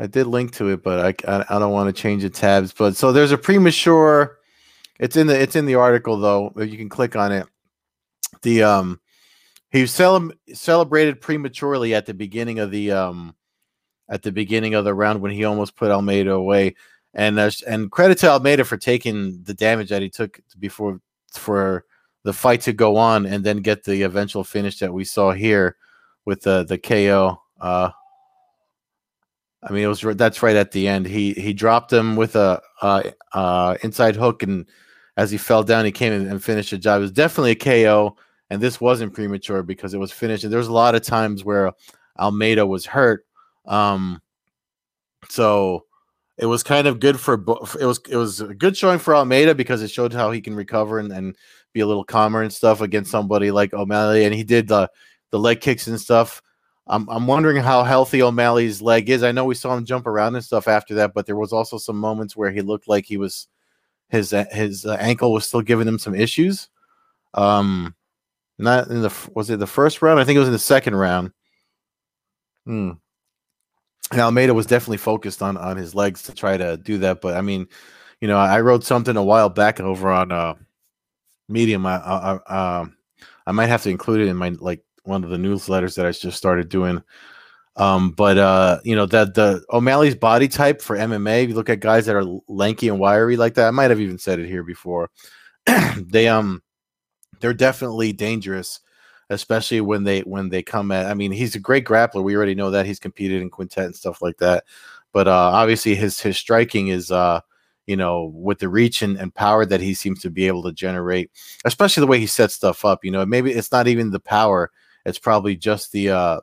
I 0.00 0.06
did 0.06 0.26
link 0.26 0.52
to 0.52 0.70
it, 0.70 0.82
but 0.82 0.98
I 1.26 1.30
I, 1.30 1.44
I 1.50 1.58
don't 1.58 1.72
want 1.72 1.94
to 1.94 2.02
change 2.02 2.22
the 2.22 2.30
tabs. 2.30 2.72
But 2.72 2.96
so 2.96 3.12
there's 3.12 3.32
a 3.32 3.38
premature. 3.38 4.38
It's 4.98 5.16
in 5.16 5.26
the 5.26 5.38
it's 5.38 5.56
in 5.56 5.66
the 5.66 5.74
article 5.74 6.18
though. 6.18 6.52
You 6.56 6.78
can 6.78 6.88
click 6.88 7.16
on 7.16 7.32
it. 7.32 7.46
The 8.42 8.62
um 8.62 9.00
he 9.70 9.86
cele- 9.86 10.32
celebrated 10.54 11.20
prematurely 11.20 11.94
at 11.94 12.06
the 12.06 12.14
beginning 12.14 12.58
of 12.58 12.70
the 12.70 12.92
um 12.92 13.34
at 14.08 14.22
the 14.22 14.32
beginning 14.32 14.74
of 14.74 14.84
the 14.84 14.94
round 14.94 15.20
when 15.20 15.32
he 15.32 15.44
almost 15.44 15.76
put 15.76 15.90
Almeida 15.90 16.32
away 16.32 16.74
and 17.12 17.38
uh, 17.38 17.50
and 17.66 17.90
credit 17.90 18.16
to 18.18 18.30
Almeida 18.30 18.64
for 18.64 18.78
taking 18.78 19.42
the 19.42 19.54
damage 19.54 19.90
that 19.90 20.02
he 20.02 20.08
took 20.08 20.40
before 20.58 20.98
for 21.32 21.84
the 22.24 22.32
fight 22.32 22.62
to 22.62 22.72
go 22.72 22.96
on 22.96 23.26
and 23.26 23.44
then 23.44 23.58
get 23.58 23.84
the 23.84 24.02
eventual 24.02 24.44
finish 24.44 24.78
that 24.78 24.92
we 24.92 25.04
saw 25.04 25.32
here 25.32 25.76
with 26.24 26.40
the 26.40 26.64
the 26.64 26.78
KO. 26.78 27.40
Uh, 27.60 27.90
I 29.62 29.72
mean, 29.72 29.84
it 29.84 29.88
was 29.88 30.00
that's 30.16 30.42
right 30.42 30.56
at 30.56 30.72
the 30.72 30.88
end. 30.88 31.06
He 31.06 31.32
he 31.34 31.52
dropped 31.52 31.92
him 31.92 32.16
with 32.16 32.34
a 32.36 32.62
uh, 32.80 33.02
uh, 33.32 33.76
inside 33.82 34.16
hook, 34.16 34.42
and 34.42 34.66
as 35.16 35.30
he 35.30 35.36
fell 35.36 35.62
down, 35.62 35.84
he 35.84 35.92
came 35.92 36.12
and 36.12 36.42
finished 36.42 36.70
the 36.70 36.78
job. 36.78 36.98
It 36.98 37.02
was 37.02 37.12
definitely 37.12 37.52
a 37.52 37.56
KO, 37.56 38.16
and 38.48 38.60
this 38.60 38.80
wasn't 38.80 39.12
premature 39.12 39.62
because 39.62 39.92
it 39.92 39.98
was 39.98 40.12
finished. 40.12 40.44
And 40.44 40.52
there 40.52 40.58
was 40.58 40.68
a 40.68 40.72
lot 40.72 40.94
of 40.94 41.02
times 41.02 41.44
where 41.44 41.72
Almeida 42.18 42.66
was 42.66 42.86
hurt. 42.86 43.26
Um, 43.66 44.22
so 45.28 45.84
it 46.38 46.46
was 46.46 46.62
kind 46.62 46.86
of 46.86 47.00
good 47.00 47.20
for 47.20 47.34
it 47.78 47.84
was 47.84 48.00
it 48.08 48.16
was 48.16 48.40
a 48.40 48.54
good 48.54 48.76
showing 48.76 48.98
for 48.98 49.14
Almeida 49.14 49.54
because 49.54 49.82
it 49.82 49.90
showed 49.90 50.14
how 50.14 50.30
he 50.30 50.40
can 50.40 50.54
recover 50.54 50.98
and, 50.98 51.12
and 51.12 51.36
be 51.74 51.80
a 51.80 51.86
little 51.86 52.04
calmer 52.04 52.40
and 52.40 52.52
stuff 52.52 52.80
against 52.80 53.10
somebody 53.10 53.50
like 53.50 53.74
O'Malley 53.74 54.24
and 54.24 54.34
he 54.34 54.42
did 54.42 54.68
the 54.68 54.90
the 55.30 55.38
leg 55.38 55.60
kicks 55.60 55.86
and 55.86 56.00
stuff. 56.00 56.40
I'm 56.90 57.08
I'm 57.08 57.26
wondering 57.26 57.56
how 57.56 57.82
healthy 57.84 58.22
O'Malley's 58.22 58.82
leg 58.82 59.08
is. 59.08 59.22
I 59.22 59.32
know 59.32 59.44
we 59.44 59.54
saw 59.54 59.76
him 59.76 59.84
jump 59.84 60.06
around 60.06 60.34
and 60.34 60.44
stuff 60.44 60.68
after 60.68 60.94
that, 60.96 61.14
but 61.14 61.26
there 61.26 61.36
was 61.36 61.52
also 61.52 61.78
some 61.78 61.96
moments 61.96 62.36
where 62.36 62.50
he 62.50 62.60
looked 62.60 62.88
like 62.88 63.06
he 63.06 63.16
was 63.16 63.48
his 64.08 64.34
his 64.50 64.84
uh, 64.84 64.96
ankle 65.00 65.32
was 65.32 65.46
still 65.46 65.62
giving 65.62 65.88
him 65.88 65.98
some 65.98 66.14
issues. 66.14 66.68
Um, 67.34 67.94
not 68.58 68.88
in 68.88 69.02
the 69.02 69.30
was 69.34 69.48
it 69.48 69.58
the 69.58 69.66
first 69.66 70.02
round? 70.02 70.20
I 70.20 70.24
think 70.24 70.36
it 70.36 70.40
was 70.40 70.48
in 70.48 70.52
the 70.52 70.58
second 70.58 70.96
round. 70.96 71.32
Hmm 72.66 72.92
and 74.10 74.20
Almeida 74.20 74.54
was 74.54 74.66
definitely 74.66 74.98
focused 74.98 75.42
on 75.42 75.56
on 75.56 75.76
his 75.76 75.94
legs 75.94 76.22
to 76.24 76.34
try 76.34 76.56
to 76.56 76.76
do 76.76 76.98
that. 76.98 77.20
But 77.20 77.36
I 77.36 77.40
mean, 77.40 77.66
you 78.20 78.28
know, 78.28 78.38
I 78.38 78.60
wrote 78.60 78.84
something 78.84 79.16
a 79.16 79.22
while 79.22 79.48
back 79.48 79.80
over 79.80 80.10
on 80.10 80.32
uh, 80.32 80.54
Medium. 81.48 81.86
I, 81.86 81.96
I, 81.96 82.38
I, 82.46 82.80
um, 82.80 82.96
I 83.46 83.52
might 83.52 83.68
have 83.68 83.82
to 83.84 83.90
include 83.90 84.22
it 84.22 84.28
in 84.28 84.36
my 84.36 84.50
like 84.60 84.82
one 85.10 85.24
of 85.24 85.30
the 85.30 85.36
newsletters 85.36 85.96
that 85.96 86.06
I 86.06 86.12
just 86.12 86.38
started 86.38 86.68
doing. 86.68 87.02
Um, 87.76 88.12
but 88.12 88.38
uh, 88.38 88.80
you 88.84 88.96
know 88.96 89.06
that 89.06 89.34
the 89.34 89.62
O'Malley's 89.70 90.16
body 90.16 90.48
type 90.48 90.80
for 90.80 90.96
MMA. 90.96 91.44
If 91.44 91.50
you 91.50 91.54
look 91.54 91.70
at 91.70 91.80
guys 91.80 92.06
that 92.06 92.16
are 92.16 92.24
lanky 92.48 92.88
and 92.88 92.98
wiry 92.98 93.36
like 93.36 93.54
that, 93.54 93.68
I 93.68 93.70
might 93.70 93.90
have 93.90 94.00
even 94.00 94.18
said 94.18 94.38
it 94.38 94.48
here 94.48 94.64
before. 94.64 95.10
they 95.96 96.28
um, 96.28 96.62
they're 97.40 97.54
definitely 97.54 98.12
dangerous 98.12 98.80
especially 99.30 99.80
when 99.80 100.04
they 100.04 100.20
when 100.20 100.48
they 100.48 100.62
come 100.62 100.90
at. 100.90 101.06
I 101.06 101.14
mean, 101.14 101.32
he's 101.32 101.54
a 101.54 101.60
great 101.60 101.86
grappler. 101.86 102.22
We 102.22 102.36
already 102.36 102.54
know 102.54 102.70
that 102.72 102.84
he's 102.84 102.98
competed 102.98 103.40
in 103.40 103.48
quintet 103.48 103.86
and 103.86 103.96
stuff 103.96 104.20
like 104.20 104.36
that. 104.38 104.64
But 105.12 105.28
uh, 105.28 105.50
obviously, 105.54 105.94
his 105.94 106.20
his 106.20 106.36
striking 106.36 106.88
is 106.88 107.10
uh, 107.10 107.40
you 107.86 107.96
know 107.96 108.32
with 108.34 108.58
the 108.58 108.68
reach 108.68 109.02
and, 109.02 109.16
and 109.16 109.34
power 109.34 109.64
that 109.64 109.80
he 109.80 109.94
seems 109.94 110.20
to 110.22 110.30
be 110.30 110.46
able 110.46 110.62
to 110.64 110.72
generate, 110.72 111.30
especially 111.64 112.02
the 112.02 112.08
way 112.08 112.20
he 112.20 112.26
sets 112.26 112.54
stuff 112.54 112.84
up. 112.84 113.04
You 113.04 113.12
know, 113.12 113.24
maybe 113.24 113.52
it's 113.52 113.72
not 113.72 113.88
even 113.88 114.10
the 114.10 114.20
power; 114.20 114.70
it's 115.04 115.18
probably 115.18 115.56
just 115.56 115.92
the 115.92 116.10
uh, 116.10 116.40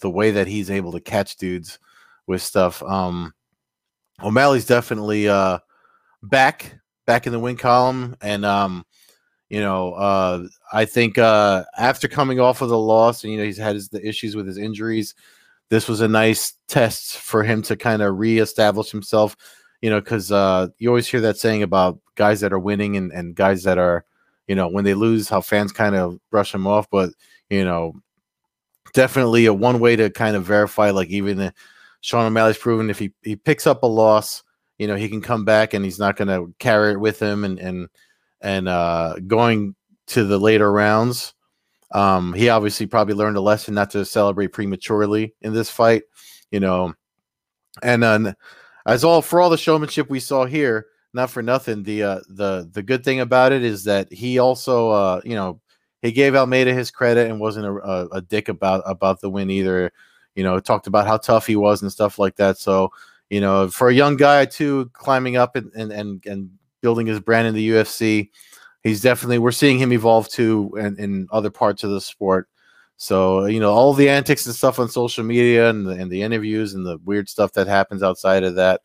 the 0.00 0.10
way 0.10 0.32
that 0.32 0.46
he's 0.46 0.70
able 0.70 0.92
to 0.92 1.00
catch 1.00 1.36
dudes 1.36 1.78
with 2.26 2.42
stuff. 2.42 2.82
Um, 2.82 3.32
O'Malley's 4.22 4.66
definitely 4.66 5.28
uh, 5.28 5.58
back 6.22 6.78
back 7.06 7.26
in 7.26 7.32
the 7.32 7.38
win 7.38 7.56
column, 7.56 8.16
and 8.20 8.44
um, 8.44 8.84
you 9.48 9.60
know, 9.60 9.92
uh, 9.92 10.46
I 10.72 10.84
think 10.84 11.18
uh, 11.18 11.64
after 11.78 12.08
coming 12.08 12.40
off 12.40 12.62
of 12.62 12.68
the 12.68 12.78
loss, 12.78 13.22
and 13.22 13.32
you 13.32 13.38
know, 13.38 13.44
he's 13.44 13.58
had 13.58 13.74
his, 13.74 13.88
the 13.88 14.06
issues 14.06 14.34
with 14.34 14.46
his 14.46 14.58
injuries. 14.58 15.14
This 15.68 15.88
was 15.88 16.00
a 16.00 16.08
nice 16.08 16.54
test 16.68 17.18
for 17.18 17.42
him 17.42 17.62
to 17.62 17.76
kind 17.76 18.02
of 18.02 18.18
reestablish 18.18 18.90
himself. 18.90 19.36
You 19.82 19.90
know, 19.90 20.00
because 20.00 20.32
uh, 20.32 20.68
you 20.78 20.88
always 20.88 21.06
hear 21.06 21.20
that 21.20 21.36
saying 21.36 21.62
about 21.62 21.98
guys 22.14 22.40
that 22.40 22.52
are 22.52 22.58
winning 22.58 22.96
and, 22.96 23.12
and 23.12 23.34
guys 23.34 23.62
that 23.64 23.78
are, 23.78 24.04
you 24.48 24.54
know, 24.54 24.68
when 24.68 24.84
they 24.84 24.94
lose, 24.94 25.28
how 25.28 25.40
fans 25.40 25.70
kind 25.70 25.94
of 25.94 26.18
brush 26.30 26.50
them 26.50 26.66
off. 26.66 26.88
But 26.90 27.10
you 27.50 27.64
know, 27.64 27.94
definitely 28.94 29.46
a 29.46 29.54
one 29.54 29.80
way 29.80 29.96
to 29.96 30.10
kind 30.10 30.36
of 30.36 30.44
verify, 30.44 30.90
like 30.90 31.08
even 31.08 31.52
Sean 32.00 32.26
O'Malley's 32.26 32.58
proven 32.58 32.90
if 32.90 32.98
he 32.98 33.12
he 33.22 33.36
picks 33.36 33.66
up 33.66 33.82
a 33.82 33.86
loss, 33.86 34.42
you 34.78 34.86
know, 34.86 34.96
he 34.96 35.08
can 35.08 35.20
come 35.20 35.44
back 35.44 35.74
and 35.74 35.84
he's 35.84 35.98
not 35.98 36.16
going 36.16 36.28
to 36.28 36.54
carry 36.58 36.92
it 36.92 37.00
with 37.00 37.20
him 37.20 37.44
and 37.44 37.58
and 37.58 37.88
and 38.40 38.68
uh, 38.68 39.16
going 39.26 39.74
to 40.08 40.24
the 40.24 40.38
later 40.38 40.70
rounds. 40.70 41.34
Um, 41.92 42.32
he 42.34 42.48
obviously 42.48 42.86
probably 42.86 43.14
learned 43.14 43.36
a 43.36 43.40
lesson 43.40 43.74
not 43.74 43.90
to 43.90 44.04
celebrate 44.04 44.48
prematurely 44.48 45.34
in 45.40 45.52
this 45.52 45.70
fight, 45.70 46.02
you 46.50 46.60
know. 46.60 46.94
And 47.82 48.02
then, 48.02 48.34
as 48.86 49.04
all 49.04 49.22
for 49.22 49.40
all 49.40 49.50
the 49.50 49.58
showmanship 49.58 50.10
we 50.10 50.20
saw 50.20 50.46
here, 50.46 50.86
not 51.12 51.30
for 51.30 51.42
nothing. 51.42 51.82
The 51.82 52.02
uh, 52.02 52.20
the 52.28 52.68
the 52.72 52.82
good 52.82 53.04
thing 53.04 53.20
about 53.20 53.52
it 53.52 53.62
is 53.62 53.84
that 53.84 54.12
he 54.12 54.38
also, 54.38 54.90
uh, 54.90 55.20
you 55.24 55.34
know, 55.34 55.60
he 56.06 56.12
gave 56.12 56.34
Almeida 56.34 56.72
his 56.72 56.90
credit 56.90 57.30
and 57.30 57.40
wasn't 57.40 57.66
a, 57.66 57.72
a, 57.72 58.06
a 58.08 58.20
dick 58.20 58.48
about 58.48 58.82
about 58.86 59.20
the 59.20 59.30
win 59.30 59.50
either. 59.50 59.92
You 60.34 60.44
know, 60.44 60.60
talked 60.60 60.86
about 60.86 61.06
how 61.06 61.16
tough 61.16 61.46
he 61.46 61.56
was 61.56 61.82
and 61.82 61.90
stuff 61.90 62.18
like 62.18 62.36
that. 62.36 62.58
So, 62.58 62.90
you 63.30 63.40
know, 63.40 63.68
for 63.68 63.88
a 63.88 63.94
young 63.94 64.16
guy 64.16 64.44
too, 64.44 64.90
climbing 64.92 65.36
up 65.36 65.56
and 65.56 65.70
and 65.74 65.92
and, 65.92 66.26
and 66.26 66.50
building 66.80 67.06
his 67.06 67.20
brand 67.20 67.48
in 67.48 67.54
the 67.54 67.70
UFC. 67.70 68.30
he's 68.84 69.00
definitely 69.00 69.38
we're 69.38 69.50
seeing 69.50 69.78
him 69.78 69.92
evolve 69.92 70.28
too 70.28 70.72
in, 70.78 70.96
in 70.98 71.26
other 71.32 71.50
parts 71.50 71.82
of 71.82 71.90
the 71.90 72.00
sport. 72.00 72.48
So 72.96 73.46
you 73.46 73.60
know 73.60 73.72
all 73.72 73.92
the 73.92 74.08
antics 74.08 74.46
and 74.46 74.54
stuff 74.54 74.78
on 74.78 74.88
social 74.88 75.24
media 75.24 75.68
and 75.70 75.86
the, 75.86 75.92
and 75.92 76.10
the 76.10 76.22
interviews 76.22 76.74
and 76.74 76.86
the 76.86 76.98
weird 77.04 77.28
stuff 77.28 77.52
that 77.52 77.66
happens 77.66 78.02
outside 78.02 78.44
of 78.44 78.54
that. 78.56 78.82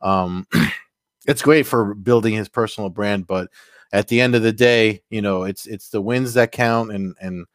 Um, 0.00 0.46
it's 1.26 1.42
great 1.42 1.66
for 1.66 1.94
building 1.94 2.34
his 2.34 2.48
personal 2.48 2.90
brand, 2.90 3.26
but 3.26 3.48
at 3.94 4.08
the 4.08 4.20
end 4.20 4.34
of 4.34 4.42
the 4.42 4.52
day, 4.52 5.00
you 5.08 5.22
know, 5.22 5.44
it's 5.44 5.66
it's 5.66 5.90
the 5.90 6.02
wins 6.02 6.34
that 6.34 6.50
count, 6.50 6.90
and 6.90 7.14
and 7.20 7.46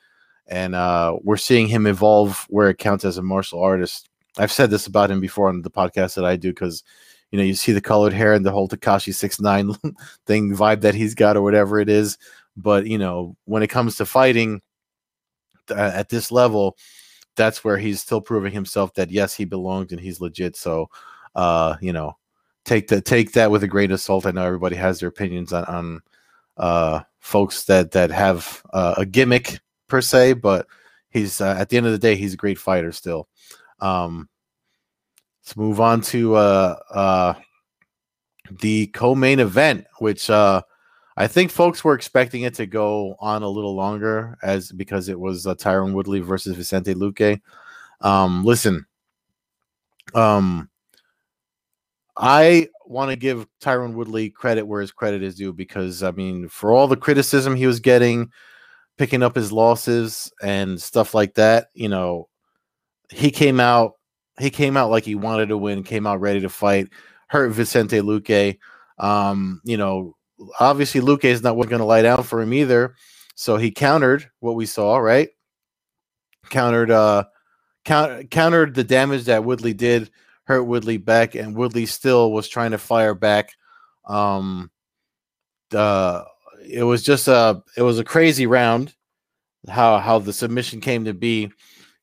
and 0.48 0.74
uh, 0.74 1.17
we're 1.22 1.36
seeing 1.36 1.67
him 1.67 1.86
evolve 1.86 2.46
where 2.50 2.69
it 2.69 2.77
counts 2.77 3.03
as 3.03 3.17
a 3.17 3.22
martial 3.22 3.62
artist. 3.62 4.08
I've 4.38 4.51
said 4.51 4.69
this 4.69 4.88
about 4.88 5.12
him 5.12 5.19
before 5.19 5.50
on 5.50 5.63
the 5.63 5.69
podcast 5.69 6.15
that 6.15 6.24
I 6.24 6.38
do 6.38 6.51
because 6.51 6.81
you 7.31 7.38
know 7.38 7.43
you 7.43 7.55
see 7.55 7.74
the 7.74 7.81
colored 7.81 8.13
hair 8.13 8.34
and 8.34 8.46
the 8.46 8.51
whole 8.51 8.69
Tekashi 8.69 9.13
six 9.13 9.41
nine 9.41 9.74
thing 10.25 10.55
vibe 10.55 10.79
that 10.81 10.96
he's 10.96 11.13
got 11.13 11.36
or 11.36 11.41
whatever 11.41 11.77
it 11.77 11.89
is, 11.89 12.17
but 12.55 12.88
you 12.88 12.98
know 12.98 13.36
when 13.43 13.62
it 13.62 13.67
comes 13.67 13.98
to 13.98 14.05
fighting 14.05 14.62
at 15.75 16.08
this 16.08 16.31
level, 16.31 16.77
that's 17.36 17.65
where 17.65 17.77
he's 17.77 18.01
still 18.01 18.22
proving 18.22 18.53
himself 18.53 18.93
that 18.93 19.12
yes 19.12 19.36
he 19.36 19.43
belongs 19.43 19.91
and 19.91 20.00
he's 20.00 20.22
legit. 20.22 20.55
So 20.55 20.89
uh, 21.36 21.75
you 21.81 21.91
know 21.91 22.15
take 22.63 22.88
the 22.88 23.01
take 23.01 23.34
that 23.34 23.51
with 23.51 23.63
a 23.63 23.67
grain 23.67 23.91
of 23.91 24.00
salt. 24.00 24.25
I 24.25 24.31
know 24.31 24.46
everybody 24.46 24.77
has 24.77 25.01
their 25.01 25.10
opinions 25.10 25.51
on 25.51 25.65
on 25.65 26.01
uh, 26.60 27.01
folks 27.20 27.63
that 27.66 27.92
that 27.92 28.12
have 28.12 28.62
uh, 28.74 28.96
a 28.98 29.06
gimmick 29.06 29.60
per 29.88 30.01
se, 30.01 30.34
but 30.34 30.68
he's 31.10 31.42
uh, 31.42 31.56
at 31.58 31.70
the 31.70 31.78
end 31.78 31.86
of 31.86 31.92
the 31.92 31.98
day 31.98 32.16
he's 32.16 32.34
a 32.34 32.38
great 32.38 32.60
fighter 32.60 32.92
still. 32.92 33.28
Um, 33.80 34.30
let's 35.42 35.58
move 35.58 35.80
on 35.80 36.01
to 36.01 36.36
uh, 36.36 36.75
uh, 36.92 37.34
the 38.60 38.88
co-main 38.88 39.39
event, 39.39 39.88
which 40.00 40.30
uh, 40.30 40.62
I 41.18 41.28
think 41.28 41.51
folks 41.51 41.84
were 41.84 41.96
expecting 41.96 42.44
it 42.44 42.54
to 42.56 42.66
go 42.66 43.16
on 43.20 43.42
a 43.44 43.50
little 43.50 43.75
longer, 43.75 44.38
as 44.44 44.72
because 44.72 45.10
it 45.10 45.20
was 45.20 45.48
uh, 45.48 45.56
Tyron 45.56 45.94
Woodley 45.94 46.20
versus 46.20 46.56
Vicente 46.56 46.94
Luque. 46.94 47.42
Um, 48.01 48.44
listen, 48.46 48.86
um, 50.13 50.70
I 52.20 52.68
want 52.86 53.12
to 53.12 53.16
give 53.16 53.48
Tyron 53.62 53.94
Woodley 53.94 54.30
credit 54.30 54.68
where 54.68 54.82
his 54.82 54.92
credit 54.92 55.24
is 55.24 55.36
due 55.36 55.54
because 55.54 56.04
I 56.04 56.12
mean, 56.12 56.50
for 56.50 56.74
all 56.74 56.88
the 56.88 56.98
criticism 56.98 57.56
he 57.56 57.66
was 57.66 57.80
getting, 57.80 58.30
picking 58.98 59.24
up 59.24 59.36
his 59.36 59.54
losses 59.54 60.30
and 60.42 60.82
stuff 60.82 61.14
like 61.14 61.36
that, 61.36 61.68
you 61.74 61.88
know, 61.88 62.28
he 63.10 63.32
came 63.32 63.62
out 63.62 63.94
he 64.38 64.50
came 64.50 64.76
out 64.76 64.90
like 64.90 65.06
he 65.06 65.16
wanted 65.16 65.50
to 65.50 65.58
win, 65.58 65.84
came 65.84 66.06
out 66.06 66.20
ready 66.20 66.42
to 66.42 66.50
fight, 66.50 66.90
hurt 67.28 67.50
Vicente 67.50 68.00
Luque. 68.00 68.58
Um, 68.98 69.62
you 69.64 69.78
know, 69.78 70.16
obviously 70.60 71.00
Luque 71.00 71.26
is 71.26 71.42
not 71.42 71.56
going 71.56 71.70
to 71.80 71.86
lie 71.86 72.02
down 72.02 72.24
for 72.24 72.42
him 72.42 72.54
either. 72.54 72.96
So 73.36 73.56
he 73.56 73.72
countered 73.72 74.30
what 74.42 74.56
we 74.56 74.66
saw, 74.66 74.98
right? 74.98 75.30
Countered 76.50 76.92
uh 76.92 77.26
count, 77.86 78.30
countered 78.30 78.76
the 78.76 78.84
damage 78.84 79.26
that 79.26 79.46
Woodley 79.46 79.74
did 79.74 80.12
hurt 80.50 80.63
Woodley 80.63 80.98
back, 80.98 81.36
and 81.36 81.56
Woodley 81.56 81.86
still 81.86 82.32
was 82.32 82.50
trying 82.50 82.72
to 82.72 82.79
fire 82.79 83.13
back. 83.13 83.51
Um, 84.06 84.72
uh, 85.72 86.24
it 86.68 86.82
was 86.82 87.03
just 87.03 87.27
a 87.27 87.62
it 87.77 87.84
was 87.84 88.00
a 88.00 88.03
crazy 88.03 88.48
round. 88.48 88.96
How 89.70 90.00
how 90.00 90.18
the 90.18 90.34
submission 90.34 90.82
came 90.82 91.06
to 91.06 91.13
be. 91.13 91.51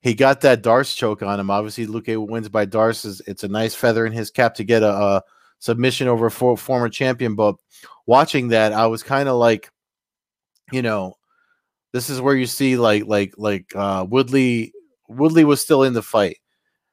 He 0.01 0.15
got 0.15 0.43
that 0.43 0.63
D'Arce 0.63 0.95
choke 0.95 1.25
on 1.25 1.41
him. 1.41 1.51
Obviously, 1.51 1.89
Luque 1.89 2.25
wins 2.29 2.49
by 2.49 2.67
D'Arce. 2.67 3.21
It's 3.27 3.43
a 3.43 3.49
nice 3.49 3.75
feather 3.75 4.07
in 4.07 4.13
his 4.13 4.31
cap 4.31 4.55
to 4.55 4.65
get 4.65 4.85
a, 4.85 4.95
a 4.95 5.23
submission 5.59 6.07
over 6.07 6.27
a 6.27 6.31
for, 6.31 6.57
former 6.57 6.89
champion. 6.89 7.35
But 7.35 7.57
watching 8.07 8.49
that, 8.49 8.73
I 8.73 8.87
was 8.87 9.03
kind 9.03 9.29
of 9.29 9.35
like, 9.35 9.69
you 10.71 10.83
know, 10.83 11.15
this 11.93 12.09
is 12.11 12.21
where 12.21 12.37
you 12.37 12.47
see 12.47 12.77
like 12.77 13.07
like 13.07 13.35
like 13.39 13.75
uh, 13.75 14.07
Woodley. 14.09 14.73
Woodley 15.09 15.45
was 15.45 15.61
still 15.61 15.83
in 15.83 15.95
the 15.95 16.03
fight. 16.03 16.37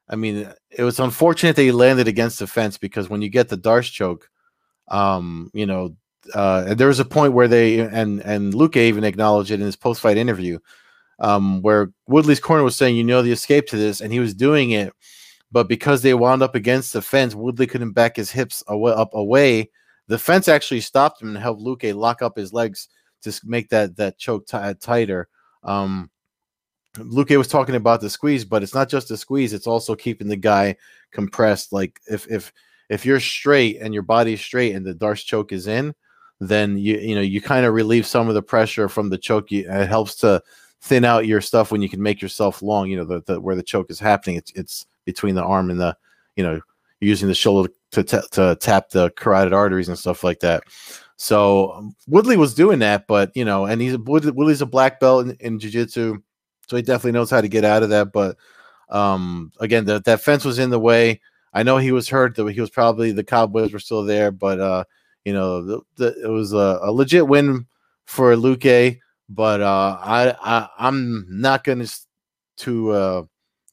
I 0.09 0.15
mean, 0.15 0.51
it 0.69 0.83
was 0.83 0.99
unfortunate 0.99 1.55
that 1.55 1.63
he 1.63 1.71
landed 1.71 2.07
against 2.07 2.39
the 2.39 2.47
fence 2.47 2.77
because 2.77 3.09
when 3.09 3.21
you 3.21 3.29
get 3.29 3.49
the 3.49 3.57
D'Arce 3.57 3.89
choke, 3.89 4.29
um, 4.89 5.49
you 5.53 5.65
know, 5.65 5.95
uh, 6.33 6.73
there 6.73 6.87
was 6.87 6.99
a 6.99 7.05
point 7.05 7.33
where 7.33 7.47
they 7.47 7.79
and 7.79 8.21
and 8.21 8.53
Luque 8.53 8.77
even 8.77 9.03
acknowledged 9.03 9.51
it 9.51 9.55
in 9.55 9.65
his 9.65 9.75
post 9.75 10.01
fight 10.01 10.17
interview, 10.17 10.59
um, 11.19 11.61
where 11.61 11.91
Woodley's 12.07 12.39
corner 12.39 12.63
was 12.63 12.75
saying, 12.75 12.95
"You 12.95 13.03
know, 13.03 13.21
the 13.21 13.31
escape 13.31 13.67
to 13.67 13.77
this," 13.77 14.01
and 14.01 14.13
he 14.13 14.19
was 14.19 14.33
doing 14.33 14.71
it, 14.71 14.93
but 15.51 15.67
because 15.69 16.01
they 16.01 16.13
wound 16.13 16.41
up 16.41 16.55
against 16.55 16.93
the 16.93 17.01
fence, 17.01 17.35
Woodley 17.35 17.67
couldn't 17.67 17.93
back 17.93 18.15
his 18.17 18.31
hips 18.31 18.63
away, 18.67 18.93
up 18.93 19.13
away. 19.13 19.69
The 20.07 20.19
fence 20.19 20.47
actually 20.47 20.81
stopped 20.81 21.21
him 21.21 21.29
and 21.29 21.37
helped 21.37 21.61
Luque 21.61 21.95
lock 21.95 22.21
up 22.21 22.37
his 22.37 22.53
legs 22.53 22.87
to 23.21 23.39
make 23.45 23.69
that 23.69 23.95
that 23.97 24.17
choke 24.17 24.47
t- 24.47 24.57
tighter. 24.81 25.27
Um, 25.63 26.09
Luque 26.97 27.37
was 27.37 27.47
talking 27.47 27.75
about 27.75 28.01
the 28.01 28.09
squeeze, 28.09 28.45
but 28.45 28.61
it's 28.61 28.75
not 28.75 28.89
just 28.89 29.07
the 29.07 29.17
squeeze; 29.17 29.53
it's 29.53 29.67
also 29.67 29.95
keeping 29.95 30.27
the 30.27 30.35
guy 30.35 30.75
compressed. 31.11 31.73
Like 31.73 31.99
if 32.07 32.27
if 32.29 32.53
if 32.89 33.05
you're 33.05 33.19
straight 33.19 33.79
and 33.81 33.93
your 33.93 34.03
body's 34.03 34.41
straight 34.41 34.75
and 34.75 34.85
the 34.85 34.93
D'Arce 34.93 35.23
choke 35.23 35.51
is 35.51 35.67
in, 35.67 35.95
then 36.39 36.77
you 36.77 36.97
you 36.97 37.15
know 37.15 37.21
you 37.21 37.41
kind 37.41 37.65
of 37.65 37.73
relieve 37.73 38.05
some 38.05 38.27
of 38.27 38.35
the 38.35 38.43
pressure 38.43 38.87
from 38.87 39.09
the 39.09 39.17
choke. 39.17 39.51
it 39.51 39.87
helps 39.87 40.15
to 40.17 40.41
thin 40.81 41.05
out 41.05 41.25
your 41.25 41.41
stuff 41.41 41.71
when 41.71 41.81
you 41.81 41.89
can 41.89 42.01
make 42.01 42.21
yourself 42.21 42.61
long. 42.61 42.89
You 42.89 42.97
know 42.97 43.05
the, 43.05 43.21
the 43.25 43.41
where 43.41 43.55
the 43.55 43.63
choke 43.63 43.89
is 43.89 43.99
happening. 43.99 44.35
It's 44.35 44.51
it's 44.51 44.85
between 45.05 45.35
the 45.35 45.43
arm 45.43 45.71
and 45.71 45.79
the 45.79 45.97
you 46.35 46.43
know 46.43 46.61
using 46.99 47.27
the 47.27 47.35
shoulder 47.35 47.69
to 47.91 48.03
t- 48.03 48.27
to 48.31 48.55
tap 48.59 48.89
the 48.89 49.09
carotid 49.11 49.53
arteries 49.53 49.89
and 49.89 49.97
stuff 49.97 50.23
like 50.23 50.41
that. 50.41 50.63
So 51.15 51.71
um, 51.71 51.95
Woodley 52.07 52.37
was 52.37 52.53
doing 52.53 52.79
that, 52.79 53.07
but 53.07 53.31
you 53.35 53.45
know, 53.45 53.65
and 53.65 53.81
he's 53.81 53.97
Woodley's 53.97 54.61
a 54.61 54.65
black 54.67 54.99
belt 54.99 55.25
in, 55.25 55.35
in 55.39 55.59
jiu-jitsu 55.59 56.21
so 56.67 56.75
he 56.75 56.81
definitely 56.81 57.11
knows 57.11 57.29
how 57.29 57.41
to 57.41 57.47
get 57.47 57.65
out 57.65 57.83
of 57.83 57.89
that. 57.89 58.11
But 58.11 58.37
um, 58.89 59.51
again, 59.59 59.85
the, 59.85 60.01
that 60.01 60.21
fence 60.21 60.45
was 60.45 60.59
in 60.59 60.69
the 60.69 60.79
way. 60.79 61.21
I 61.53 61.63
know 61.63 61.77
he 61.77 61.91
was 61.91 62.09
hurt. 62.09 62.35
That 62.35 62.49
he 62.51 62.61
was 62.61 62.69
probably 62.69 63.11
the 63.11 63.23
Cowboys 63.23 63.73
were 63.73 63.79
still 63.79 64.03
there, 64.03 64.31
but 64.31 64.59
uh, 64.59 64.83
you 65.25 65.33
know, 65.33 65.63
the, 65.63 65.81
the, 65.97 66.23
it 66.23 66.29
was 66.29 66.53
a, 66.53 66.79
a, 66.81 66.91
legit 66.91 67.27
win 67.27 67.67
for 68.05 68.35
Luque. 68.35 68.99
But 69.29 69.61
uh, 69.61 69.97
I, 70.01 70.35
I 70.41 70.67
I'm 70.79 71.25
not 71.29 71.63
going 71.63 71.87
to 72.57 72.91
uh, 72.91 73.23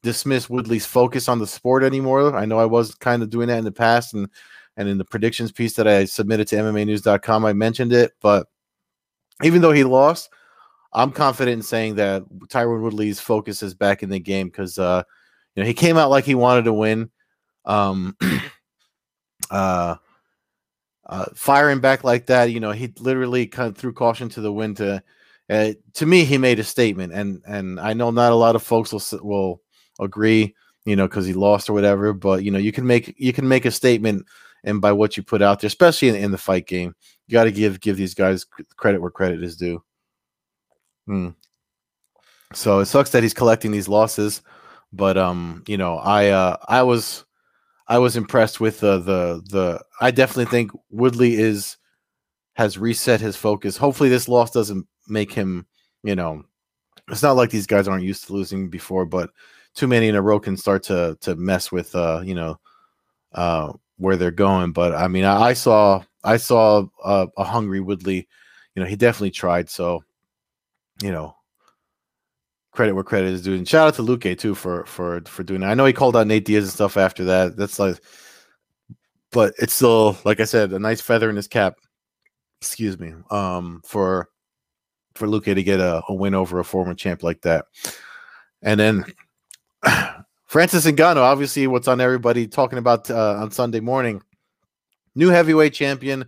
dismiss 0.02 0.48
Woodley's 0.48 0.86
focus 0.86 1.28
on 1.28 1.38
the 1.38 1.46
sport 1.46 1.82
anymore. 1.82 2.36
I 2.36 2.44
know 2.44 2.58
I 2.58 2.66
was 2.66 2.94
kind 2.94 3.22
of 3.22 3.30
doing 3.30 3.48
that 3.48 3.58
in 3.58 3.64
the 3.64 3.72
past, 3.72 4.14
and 4.14 4.28
and 4.76 4.88
in 4.88 4.98
the 4.98 5.04
predictions 5.04 5.52
piece 5.52 5.74
that 5.74 5.88
I 5.88 6.04
submitted 6.04 6.48
to 6.48 6.56
MMAnews.com, 6.56 7.44
I 7.44 7.52
mentioned 7.52 7.92
it. 7.92 8.12
But 8.22 8.46
even 9.42 9.60
though 9.60 9.72
he 9.72 9.84
lost, 9.84 10.30
I'm 10.92 11.12
confident 11.12 11.54
in 11.58 11.62
saying 11.62 11.96
that 11.96 12.24
Tyron 12.48 12.82
Woodley's 12.82 13.20
focus 13.20 13.62
is 13.62 13.74
back 13.74 14.02
in 14.02 14.10
the 14.10 14.18
game 14.18 14.48
because 14.48 14.78
uh, 14.78 15.02
you 15.54 15.62
know 15.62 15.66
he 15.66 15.74
came 15.74 15.96
out 15.96 16.10
like 16.10 16.24
he 16.24 16.34
wanted 16.34 16.64
to 16.64 16.72
win. 16.72 17.10
Um, 17.64 18.16
uh, 19.50 19.96
uh, 21.06 21.26
firing 21.34 21.80
back 21.80 22.04
like 22.04 22.26
that, 22.26 22.52
you 22.52 22.60
know, 22.60 22.70
he 22.70 22.92
literally 23.00 23.46
kind 23.46 23.68
of 23.68 23.76
threw 23.76 23.92
caution 23.92 24.28
to 24.30 24.40
the 24.40 24.52
wind. 24.52 24.76
To 24.78 25.02
uh, 25.50 25.72
to 25.94 26.06
me, 26.06 26.24
he 26.24 26.38
made 26.38 26.60
a 26.60 26.64
statement, 26.64 27.12
and 27.12 27.42
and 27.46 27.80
I 27.80 27.92
know 27.92 28.10
not 28.10 28.32
a 28.32 28.36
lot 28.36 28.56
of 28.56 28.62
folks 28.62 28.92
will 28.92 29.02
will 29.22 29.62
agree, 30.00 30.54
you 30.84 30.96
know, 30.96 31.08
because 31.08 31.26
he 31.26 31.32
lost 31.32 31.68
or 31.68 31.72
whatever. 31.72 32.12
But 32.12 32.44
you 32.44 32.50
know, 32.50 32.58
you 32.58 32.72
can 32.72 32.86
make 32.86 33.14
you 33.18 33.32
can 33.32 33.48
make 33.48 33.64
a 33.64 33.72
statement, 33.72 34.26
and 34.62 34.80
by 34.80 34.92
what 34.92 35.16
you 35.16 35.22
put 35.22 35.42
out 35.42 35.60
there, 35.60 35.68
especially 35.68 36.08
in, 36.08 36.14
in 36.14 36.30
the 36.30 36.38
fight 36.38 36.66
game, 36.68 36.94
you 37.26 37.32
got 37.32 37.44
to 37.44 37.52
give 37.52 37.80
give 37.80 37.96
these 37.96 38.14
guys 38.14 38.46
credit 38.76 39.00
where 39.00 39.10
credit 39.10 39.42
is 39.42 39.56
due. 39.56 39.82
Hmm. 41.10 41.30
So 42.52 42.78
it 42.78 42.86
sucks 42.86 43.10
that 43.10 43.24
he's 43.24 43.34
collecting 43.34 43.72
these 43.72 43.88
losses, 43.88 44.42
but 44.92 45.18
um, 45.18 45.64
you 45.66 45.76
know, 45.76 45.96
I 45.96 46.28
uh, 46.28 46.56
I 46.68 46.84
was 46.84 47.24
I 47.88 47.98
was 47.98 48.16
impressed 48.16 48.60
with 48.60 48.78
the 48.78 48.98
the 48.98 49.42
the. 49.50 49.84
I 50.00 50.12
definitely 50.12 50.44
think 50.44 50.70
Woodley 50.88 51.34
is 51.34 51.78
has 52.54 52.78
reset 52.78 53.20
his 53.20 53.34
focus. 53.34 53.76
Hopefully, 53.76 54.08
this 54.08 54.28
loss 54.28 54.52
doesn't 54.52 54.86
make 55.08 55.32
him. 55.32 55.66
You 56.04 56.14
know, 56.14 56.44
it's 57.08 57.24
not 57.24 57.34
like 57.34 57.50
these 57.50 57.66
guys 57.66 57.88
aren't 57.88 58.04
used 58.04 58.28
to 58.28 58.32
losing 58.32 58.70
before, 58.70 59.04
but 59.04 59.30
too 59.74 59.88
many 59.88 60.06
in 60.06 60.14
a 60.14 60.22
row 60.22 60.38
can 60.38 60.56
start 60.56 60.84
to 60.84 61.18
to 61.22 61.34
mess 61.34 61.72
with 61.72 61.92
uh 61.96 62.22
you 62.24 62.36
know 62.36 62.60
uh 63.32 63.72
where 63.96 64.16
they're 64.16 64.30
going. 64.30 64.70
But 64.70 64.94
I 64.94 65.08
mean, 65.08 65.24
I, 65.24 65.40
I 65.48 65.52
saw 65.54 66.04
I 66.22 66.36
saw 66.36 66.86
a, 67.04 67.26
a 67.36 67.42
hungry 67.42 67.80
Woodley. 67.80 68.28
You 68.76 68.82
know, 68.84 68.88
he 68.88 68.94
definitely 68.94 69.32
tried. 69.32 69.68
So 69.68 70.04
you 71.02 71.10
know, 71.10 71.36
credit 72.72 72.94
where 72.94 73.04
credit 73.04 73.32
is 73.32 73.42
due. 73.42 73.54
And 73.54 73.68
shout 73.68 73.88
out 73.88 73.94
to 73.94 74.02
Luque 74.02 74.38
too 74.38 74.54
for 74.54 74.84
for 74.86 75.22
for 75.26 75.42
doing 75.42 75.60
that. 75.60 75.70
I 75.70 75.74
know 75.74 75.86
he 75.86 75.92
called 75.92 76.16
out 76.16 76.26
Nate 76.26 76.44
Diaz 76.44 76.64
and 76.64 76.72
stuff 76.72 76.96
after 76.96 77.24
that. 77.24 77.56
That's 77.56 77.78
like, 77.78 77.96
but 79.32 79.54
it's 79.58 79.74
still 79.74 80.16
like 80.24 80.40
I 80.40 80.44
said, 80.44 80.72
a 80.72 80.78
nice 80.78 81.00
feather 81.00 81.30
in 81.30 81.36
his 81.36 81.48
cap. 81.48 81.74
Excuse 82.60 82.98
me. 82.98 83.14
Um, 83.30 83.82
for 83.84 84.28
for 85.14 85.26
Luque 85.26 85.54
to 85.54 85.62
get 85.62 85.80
a, 85.80 86.02
a 86.08 86.14
win 86.14 86.34
over 86.34 86.58
a 86.58 86.64
former 86.64 86.94
champ 86.94 87.22
like 87.22 87.42
that, 87.42 87.66
and 88.62 88.78
then. 88.78 89.04
Francis 90.50 90.84
Ngannou, 90.84 91.18
obviously, 91.18 91.68
what's 91.68 91.86
on 91.86 92.00
everybody 92.00 92.48
talking 92.48 92.80
about 92.80 93.08
uh, 93.08 93.34
on 93.34 93.52
Sunday 93.52 93.78
morning. 93.78 94.20
New 95.14 95.28
heavyweight 95.28 95.72
champion. 95.72 96.24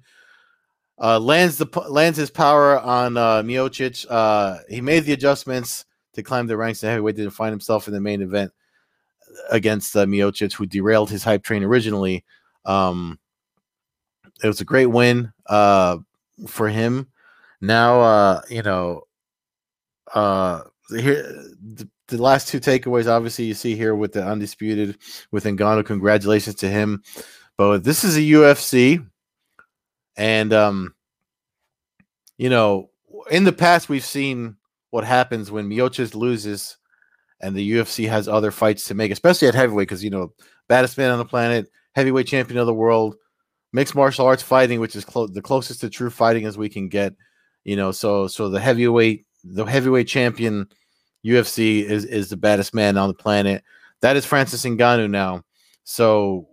Uh, 1.03 1.19
lands 1.19 1.59
the 1.59 1.67
lands 1.89 2.17
his 2.17 2.31
power 2.31 2.79
on 2.79 3.17
uh, 3.17 3.43
Miocic. 3.43 4.07
Uh, 4.09 4.59
he 4.69 4.81
made 4.81 5.05
the 5.05 5.13
adjustments 5.13 5.85
to 6.15 6.23
climb 6.23 6.47
the 6.47 6.57
ranks 6.57 6.83
in 6.83 6.91
heavyweight 6.91 7.17
to 7.17 7.31
find 7.31 7.53
himself 7.53 7.89
in 7.89 7.95
the 7.95 8.01
main 8.01 8.23
event 8.23 8.53
against 9.51 9.97
uh, 9.97 10.07
Miocic, 10.07 10.53
who 10.55 10.67
derailed 10.67 11.11
his 11.11 11.25
hype 11.25 11.43
train 11.43 11.65
originally. 11.65 12.25
Um, 12.65 13.19
it 14.43 14.47
was 14.47 14.61
a 14.61 14.65
great 14.65 14.87
win 14.87 15.33
uh, 15.47 15.99
for 16.47 16.69
him. 16.69 17.09
Now, 17.61 18.01
uh, 18.01 18.41
you 18.49 18.63
know, 18.63 19.03
uh, 20.15 20.63
here 20.91 21.23
the, 21.23 21.89
the, 22.09 22.23
last 22.23 22.49
two 22.49 22.61
takeaways. 22.61 23.09
Obviously, 23.09 23.45
you 23.47 23.55
see 23.55 23.77
here 23.77 23.95
with 23.95 24.13
the 24.13 24.25
undisputed 24.25 24.99
with 25.31 25.45
Ngannou. 25.45 25.85
Congratulations 25.85 26.57
to 26.57 26.69
him. 26.69 27.03
But 27.57 27.85
this 27.85 28.05
is 28.05 28.17
a 28.17 28.21
UFC, 28.21 29.07
and 30.17 30.53
um, 30.53 30.95
you 32.39 32.51
know, 32.51 32.91
in 33.31 33.45
the 33.45 33.53
past 33.53 33.89
we've 33.89 34.05
seen 34.05 34.57
what 34.91 35.05
happens 35.05 35.51
when 35.51 35.69
Miocic 35.69 36.15
loses 36.15 36.77
and 37.41 37.57
the 37.57 37.73
UFC 37.73 38.09
has 38.09 38.29
other 38.29 38.51
fights 38.51 38.87
to 38.87 38.95
make, 38.95 39.11
especially 39.11 39.49
at 39.49 39.55
heavyweight, 39.55 39.89
because 39.89 40.05
you 40.05 40.11
know, 40.11 40.33
baddest 40.69 40.97
man 40.97 41.11
on 41.11 41.19
the 41.19 41.25
planet, 41.25 41.69
heavyweight 41.95 42.27
champion 42.27 42.59
of 42.59 42.67
the 42.67 42.75
world, 42.75 43.17
mixed 43.73 43.95
martial 43.95 44.27
arts 44.27 44.43
fighting, 44.43 44.81
which 44.81 44.97
is 44.97 45.05
the 45.05 45.43
closest 45.43 45.81
to 45.81 45.91
true 45.91 46.11
fighting 46.11 46.47
as 46.47 46.57
we 46.57 46.69
can 46.69 46.89
get. 46.89 47.15
You 47.65 47.77
know, 47.77 47.93
so 47.93 48.27
so 48.27 48.49
the 48.49 48.61
heavyweight, 48.61 49.27
the 49.45 49.65
heavyweight 49.65 50.09
champion, 50.09 50.69
UFC 51.25 51.85
is 51.85 52.05
is 52.05 52.29
the 52.29 52.37
baddest 52.37 52.75
man 52.75 52.97
on 52.97 53.09
the 53.09 53.15
planet. 53.15 53.63
That 54.01 54.17
is 54.17 54.27
Francis 54.27 54.65
Ngannou 54.65 55.11
now. 55.11 55.45
So, 55.85 56.49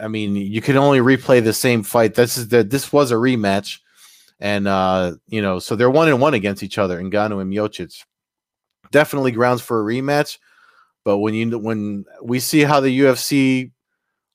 I 0.00 0.08
mean, 0.08 0.36
you 0.36 0.60
can 0.60 0.76
only 0.76 0.98
replay 0.98 1.42
the 1.42 1.52
same 1.52 1.82
fight. 1.82 2.14
This 2.14 2.36
is 2.36 2.48
that 2.48 2.70
this 2.70 2.92
was 2.92 3.10
a 3.10 3.16
rematch, 3.16 3.78
and 4.40 4.68
uh, 4.68 5.14
you 5.26 5.42
know, 5.42 5.58
so 5.58 5.76
they're 5.76 5.90
one 5.90 6.08
and 6.08 6.20
one 6.20 6.34
against 6.34 6.62
each 6.62 6.78
other, 6.78 7.00
Ngannou 7.00 7.40
and 7.40 7.52
Miocic 7.52 8.04
definitely 8.90 9.32
grounds 9.32 9.62
for 9.62 9.80
a 9.80 9.84
rematch. 9.84 10.38
But 11.04 11.18
when 11.18 11.34
you 11.34 11.58
when 11.58 12.04
we 12.22 12.40
see 12.40 12.62
how 12.62 12.80
the 12.80 13.00
UFC 13.00 13.70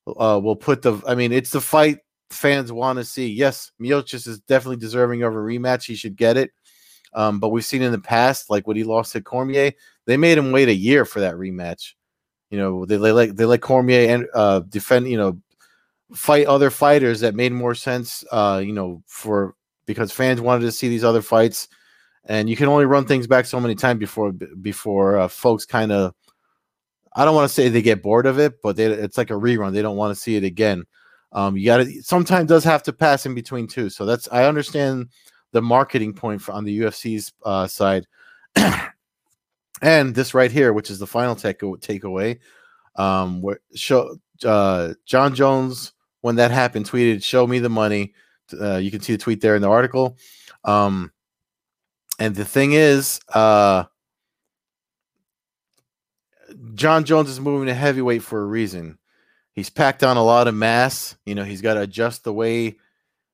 uh, 0.07 0.39
will 0.41 0.55
put 0.55 0.81
the, 0.81 1.01
I 1.07 1.15
mean, 1.15 1.31
it's 1.31 1.51
the 1.51 1.61
fight 1.61 1.99
fans 2.29 2.71
want 2.71 2.97
to 2.97 3.05
see. 3.05 3.27
Yes, 3.27 3.71
Miocic 3.81 4.27
is 4.27 4.39
definitely 4.41 4.77
deserving 4.77 5.23
of 5.23 5.33
a 5.33 5.37
rematch. 5.37 5.85
He 5.85 5.95
should 5.95 6.15
get 6.15 6.37
it. 6.37 6.51
Um, 7.13 7.39
but 7.39 7.49
we've 7.49 7.65
seen 7.65 7.83
in 7.83 7.91
the 7.91 7.99
past, 7.99 8.49
like 8.49 8.65
when 8.65 8.75
he 8.75 8.83
lost 8.83 9.11
to 9.11 9.21
Cormier, 9.21 9.73
they 10.07 10.17
made 10.17 10.37
him 10.37 10.51
wait 10.51 10.67
a 10.67 10.73
year 10.73 11.05
for 11.05 11.19
that 11.19 11.35
rematch. 11.35 11.93
You 12.53 12.59
know, 12.59 12.85
they, 12.85 12.97
they 12.97 13.11
let 13.11 13.35
they 13.35 13.45
let 13.45 13.61
Cormier 13.61 14.13
and 14.13 14.27
uh, 14.33 14.59
defend. 14.69 15.07
You 15.07 15.17
know, 15.17 15.41
fight 16.13 16.45
other 16.45 16.69
fighters 16.69 17.19
that 17.21 17.33
made 17.33 17.51
more 17.51 17.73
sense. 17.73 18.23
Uh, 18.31 18.61
you 18.63 18.73
know, 18.73 19.01
for 19.07 19.55
because 19.85 20.11
fans 20.11 20.39
wanted 20.39 20.65
to 20.65 20.71
see 20.71 20.87
these 20.87 21.03
other 21.03 21.21
fights 21.21 21.67
and 22.25 22.49
you 22.49 22.55
can 22.55 22.67
only 22.67 22.85
run 22.85 23.05
things 23.05 23.27
back 23.27 23.45
so 23.45 23.59
many 23.59 23.75
times 23.75 23.99
before 23.99 24.31
before 24.31 25.17
uh, 25.17 25.27
folks 25.27 25.65
kind 25.65 25.91
of 25.91 26.13
I 27.15 27.25
don't 27.25 27.35
want 27.35 27.47
to 27.47 27.53
say 27.53 27.69
they 27.69 27.81
get 27.81 28.01
bored 28.01 28.25
of 28.25 28.39
it, 28.39 28.61
but 28.63 28.75
they, 28.75 28.85
it's 28.85 29.19
like 29.19 29.29
a 29.29 29.35
rerun. 29.35 29.71
They 29.71 29.83
don't 29.83 29.97
want 29.97 30.15
to 30.15 30.19
see 30.19 30.35
it 30.35 30.43
again. 30.43 30.83
Um, 31.31 31.55
you 31.55 31.65
got 31.65 31.77
to 31.77 32.01
sometimes 32.01 32.47
does 32.47 32.63
have 32.63 32.83
to 32.83 32.93
pass 32.93 33.25
in 33.25 33.35
between 33.35 33.67
too. 33.67 33.89
So 33.89 34.05
that's 34.05 34.27
I 34.31 34.45
understand 34.45 35.09
the 35.51 35.61
marketing 35.61 36.13
point 36.13 36.41
for, 36.41 36.53
on 36.53 36.63
the 36.63 36.79
UFC's 36.79 37.33
uh, 37.43 37.67
side. 37.67 38.07
and 39.83 40.15
this 40.15 40.33
right 40.33 40.51
here, 40.51 40.73
which 40.73 40.89
is 40.89 40.97
the 40.97 41.05
final 41.05 41.35
take 41.35 41.59
takeaway, 41.59 42.39
um, 42.95 43.41
where 43.41 43.59
show 43.75 44.17
uh, 44.43 44.93
Jon 45.05 45.35
Jones 45.35 45.91
when 46.21 46.37
that 46.37 46.51
happened 46.51 46.89
tweeted, 46.89 47.21
"Show 47.21 47.45
me 47.45 47.59
the 47.59 47.69
money." 47.69 48.13
Uh, 48.59 48.77
you 48.77 48.89
can 48.89 49.01
see 49.01 49.13
the 49.13 49.19
tweet 49.19 49.41
there 49.41 49.55
in 49.55 49.61
the 49.61 49.69
article. 49.69 50.17
Um, 50.63 51.11
and 52.17 52.33
the 52.35 52.45
thing 52.45 52.73
is, 52.73 53.19
uh, 53.33 53.83
Jon 56.75 57.03
Jones 57.03 57.29
is 57.29 57.39
moving 57.39 57.67
to 57.67 57.73
heavyweight 57.73 58.23
for 58.23 58.41
a 58.41 58.45
reason. 58.45 58.97
He's 59.51 59.69
packed 59.69 60.03
on 60.03 60.17
a 60.17 60.23
lot 60.23 60.47
of 60.47 60.55
mass. 60.55 61.15
You 61.25 61.35
know, 61.35 61.43
he's 61.43 61.61
got 61.61 61.73
to 61.75 61.81
adjust 61.81 62.23
the 62.23 62.33
way 62.33 62.77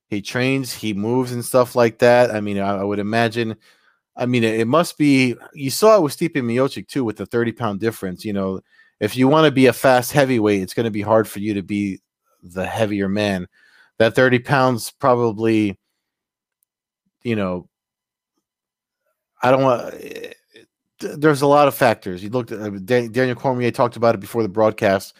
he 0.08 0.20
trains, 0.20 0.72
he 0.72 0.94
moves, 0.94 1.30
and 1.30 1.44
stuff 1.44 1.76
like 1.76 1.98
that. 1.98 2.34
I 2.34 2.40
mean, 2.40 2.58
I, 2.58 2.78
I 2.78 2.82
would 2.82 2.98
imagine. 2.98 3.56
I 4.16 4.26
mean, 4.26 4.44
it, 4.44 4.66
must 4.66 4.98
be. 4.98 5.36
You 5.54 5.70
saw 5.70 5.96
it 5.96 6.02
with 6.02 6.16
Stipe 6.16 6.34
Miocic 6.34 6.88
too, 6.88 7.04
with 7.04 7.16
the 7.16 7.26
thirty 7.26 7.52
pound 7.52 7.80
difference. 7.80 8.24
You 8.24 8.32
know, 8.32 8.60
if 8.98 9.16
you 9.16 9.28
want 9.28 9.46
to 9.46 9.50
be 9.50 9.66
a 9.66 9.72
fast 9.72 10.12
heavyweight, 10.12 10.62
it's 10.62 10.74
going 10.74 10.84
to 10.84 10.90
be 10.90 11.02
hard 11.02 11.28
for 11.28 11.38
you 11.38 11.54
to 11.54 11.62
be 11.62 12.00
the 12.42 12.66
heavier 12.66 13.08
man. 13.08 13.46
That 13.98 14.14
thirty 14.14 14.38
pounds 14.38 14.90
probably, 14.90 15.78
you 17.22 17.36
know, 17.36 17.68
I 19.42 19.50
don't 19.50 19.62
want. 19.62 19.94
There's 20.98 21.42
a 21.42 21.46
lot 21.46 21.68
of 21.68 21.74
factors. 21.74 22.22
You 22.22 22.28
looked 22.28 22.52
at 22.52 22.60
uh, 22.60 22.70
Daniel 22.78 23.34
Cormier 23.34 23.70
talked 23.70 23.96
about 23.96 24.14
it 24.14 24.20
before 24.20 24.42
the 24.42 24.48
broadcast. 24.48 25.16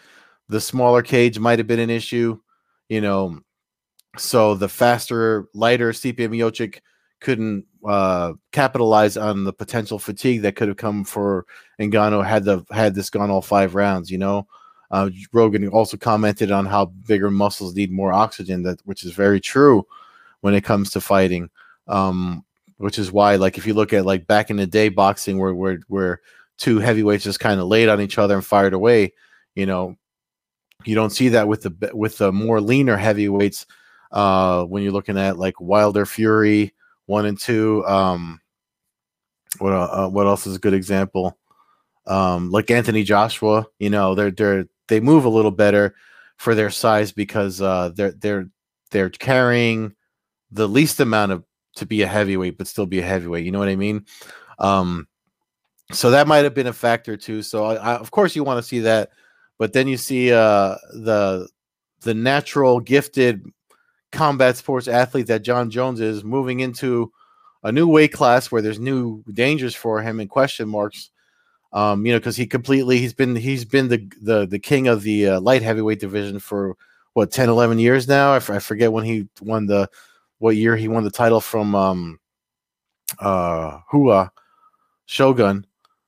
The 0.47 0.61
smaller 0.61 1.01
cage 1.01 1.39
might 1.39 1.59
have 1.59 1.67
been 1.67 1.79
an 1.79 1.89
issue, 1.89 2.39
you 2.89 3.01
know. 3.01 3.39
So 4.17 4.55
the 4.55 4.67
faster, 4.67 5.47
lighter 5.53 5.91
Stipe 5.91 6.17
Miocic 6.17 6.79
couldn't 7.21 7.65
uh, 7.85 8.33
capitalize 8.51 9.17
on 9.17 9.43
the 9.43 9.53
potential 9.53 9.99
fatigue 9.99 10.41
that 10.41 10.55
could 10.55 10.67
have 10.67 10.77
come 10.77 11.03
for 11.03 11.45
Ngannou 11.79 12.25
had 12.25 12.43
the 12.45 12.63
had 12.71 12.95
this 12.95 13.09
gone 13.09 13.29
all 13.29 13.41
five 13.41 13.75
rounds. 13.75 14.11
You 14.11 14.17
know, 14.17 14.47
uh, 14.91 15.09
Rogan 15.33 15.67
also 15.69 15.97
commented 15.97 16.51
on 16.51 16.65
how 16.65 16.85
bigger 16.85 17.31
muscles 17.31 17.75
need 17.75 17.91
more 17.91 18.13
oxygen, 18.13 18.63
that 18.63 18.79
which 18.85 19.03
is 19.03 19.11
very 19.11 19.39
true 19.39 19.85
when 20.41 20.53
it 20.53 20.63
comes 20.63 20.91
to 20.91 21.01
fighting. 21.01 21.49
Um, 21.87 22.45
which 22.77 22.97
is 22.97 23.11
why 23.11 23.35
like 23.35 23.57
if 23.57 23.67
you 23.67 23.73
look 23.73 23.93
at 23.93 24.05
like 24.05 24.25
back 24.25 24.49
in 24.49 24.57
the 24.57 24.65
day 24.65 24.89
boxing 24.89 25.37
where 25.37 25.53
where 25.53 25.79
where 25.87 26.21
two 26.57 26.79
heavyweights 26.79 27.23
just 27.23 27.39
kind 27.39 27.59
of 27.59 27.67
laid 27.67 27.89
on 27.89 28.01
each 28.01 28.17
other 28.17 28.35
and 28.35 28.45
fired 28.45 28.73
away, 28.73 29.13
you 29.55 29.65
know, 29.65 29.95
you 30.83 30.95
don't 30.95 31.11
see 31.11 31.29
that 31.29 31.47
with 31.47 31.61
the 31.61 31.91
with 31.93 32.17
the 32.17 32.31
more 32.31 32.59
leaner 32.59 32.97
heavyweights 32.97 33.65
uh 34.11 34.65
when 34.65 34.83
you're 34.83 34.91
looking 34.91 35.17
at 35.17 35.37
like 35.37 35.61
Wilder 35.61 36.05
Fury 36.05 36.73
1 37.11 37.25
and 37.25 37.39
2 37.39 37.85
um 37.85 38.39
what 39.59 39.73
uh, 39.73 40.07
what 40.07 40.27
else 40.27 40.47
is 40.47 40.55
a 40.55 40.59
good 40.59 40.73
example? 40.73 41.37
Um 42.07 42.51
like 42.51 42.71
Anthony 42.71 43.03
Joshua, 43.03 43.67
you 43.79 43.89
know, 43.89 44.15
they're 44.15 44.31
they're 44.31 44.65
they 44.87 44.99
move 44.99 45.25
a 45.25 45.29
little 45.29 45.51
better 45.51 45.93
for 46.37 46.55
their 46.55 46.69
size 46.69 47.11
because 47.11 47.61
uh 47.61 47.89
they're 47.93 48.11
they're 48.11 48.49
they're 48.91 49.09
carrying 49.09 49.93
the 50.51 50.67
least 50.67 50.99
amount 50.99 51.31
of 51.33 51.43
to 51.75 51.85
be 51.85 52.01
a 52.01 52.07
heavyweight, 52.07 52.57
but 52.57 52.67
still 52.67 52.85
be 52.85 52.99
a 52.99 53.05
heavyweight. 53.05 53.45
You 53.45 53.51
know 53.51 53.59
what 53.59 53.69
I 53.69 53.75
mean? 53.75 54.05
Um, 54.59 55.07
so 55.91 56.11
that 56.11 56.27
might 56.27 56.43
have 56.43 56.53
been 56.53 56.67
a 56.67 56.73
factor 56.73 57.17
too. 57.17 57.41
So 57.41 57.65
I, 57.65 57.75
I, 57.75 57.95
of 57.95 58.11
course 58.11 58.35
you 58.35 58.43
want 58.43 58.57
to 58.57 58.67
see 58.67 58.79
that, 58.81 59.11
but 59.57 59.73
then 59.73 59.87
you 59.87 59.97
see 59.97 60.31
uh, 60.31 60.75
the 60.93 61.47
the 62.01 62.13
natural 62.13 62.79
gifted 62.79 63.45
combat 64.11 64.57
sports 64.57 64.87
athlete 64.87 65.27
that 65.27 65.43
Jon 65.43 65.69
Jones 65.69 65.99
is 65.99 66.23
moving 66.23 66.59
into 66.59 67.11
a 67.63 67.71
new 67.71 67.87
weight 67.87 68.13
class 68.13 68.51
where 68.51 68.61
there's 68.61 68.79
new 68.79 69.23
dangers 69.33 69.75
for 69.75 70.01
him 70.01 70.19
and 70.19 70.29
question 70.29 70.67
marks. 70.67 71.09
Um, 71.73 72.05
you 72.05 72.11
know, 72.11 72.19
because 72.19 72.35
he 72.35 72.45
completely 72.47 72.97
he's 72.99 73.13
been 73.13 73.35
he's 73.35 73.63
been 73.63 73.87
the 73.87 74.11
the 74.21 74.45
the 74.45 74.59
king 74.59 74.87
of 74.87 75.03
the 75.03 75.27
uh, 75.27 75.41
light 75.41 75.61
heavyweight 75.61 76.01
division 76.01 76.39
for 76.39 76.75
what 77.13 77.31
10 77.31 77.49
11 77.49 77.79
years 77.79 78.07
now 78.07 78.33
I, 78.33 78.37
f- 78.37 78.49
I 78.49 78.59
forget 78.59 78.91
when 78.91 79.05
he 79.05 79.27
won 79.41 79.67
the 79.67 79.89
what 80.39 80.55
year 80.55 80.75
he 80.75 80.87
won 80.87 81.03
the 81.03 81.11
title 81.11 81.39
from 81.41 81.75
um 81.75 82.19
uh 83.19 83.79
Rua 83.93 84.31
Shogun. 85.05 85.65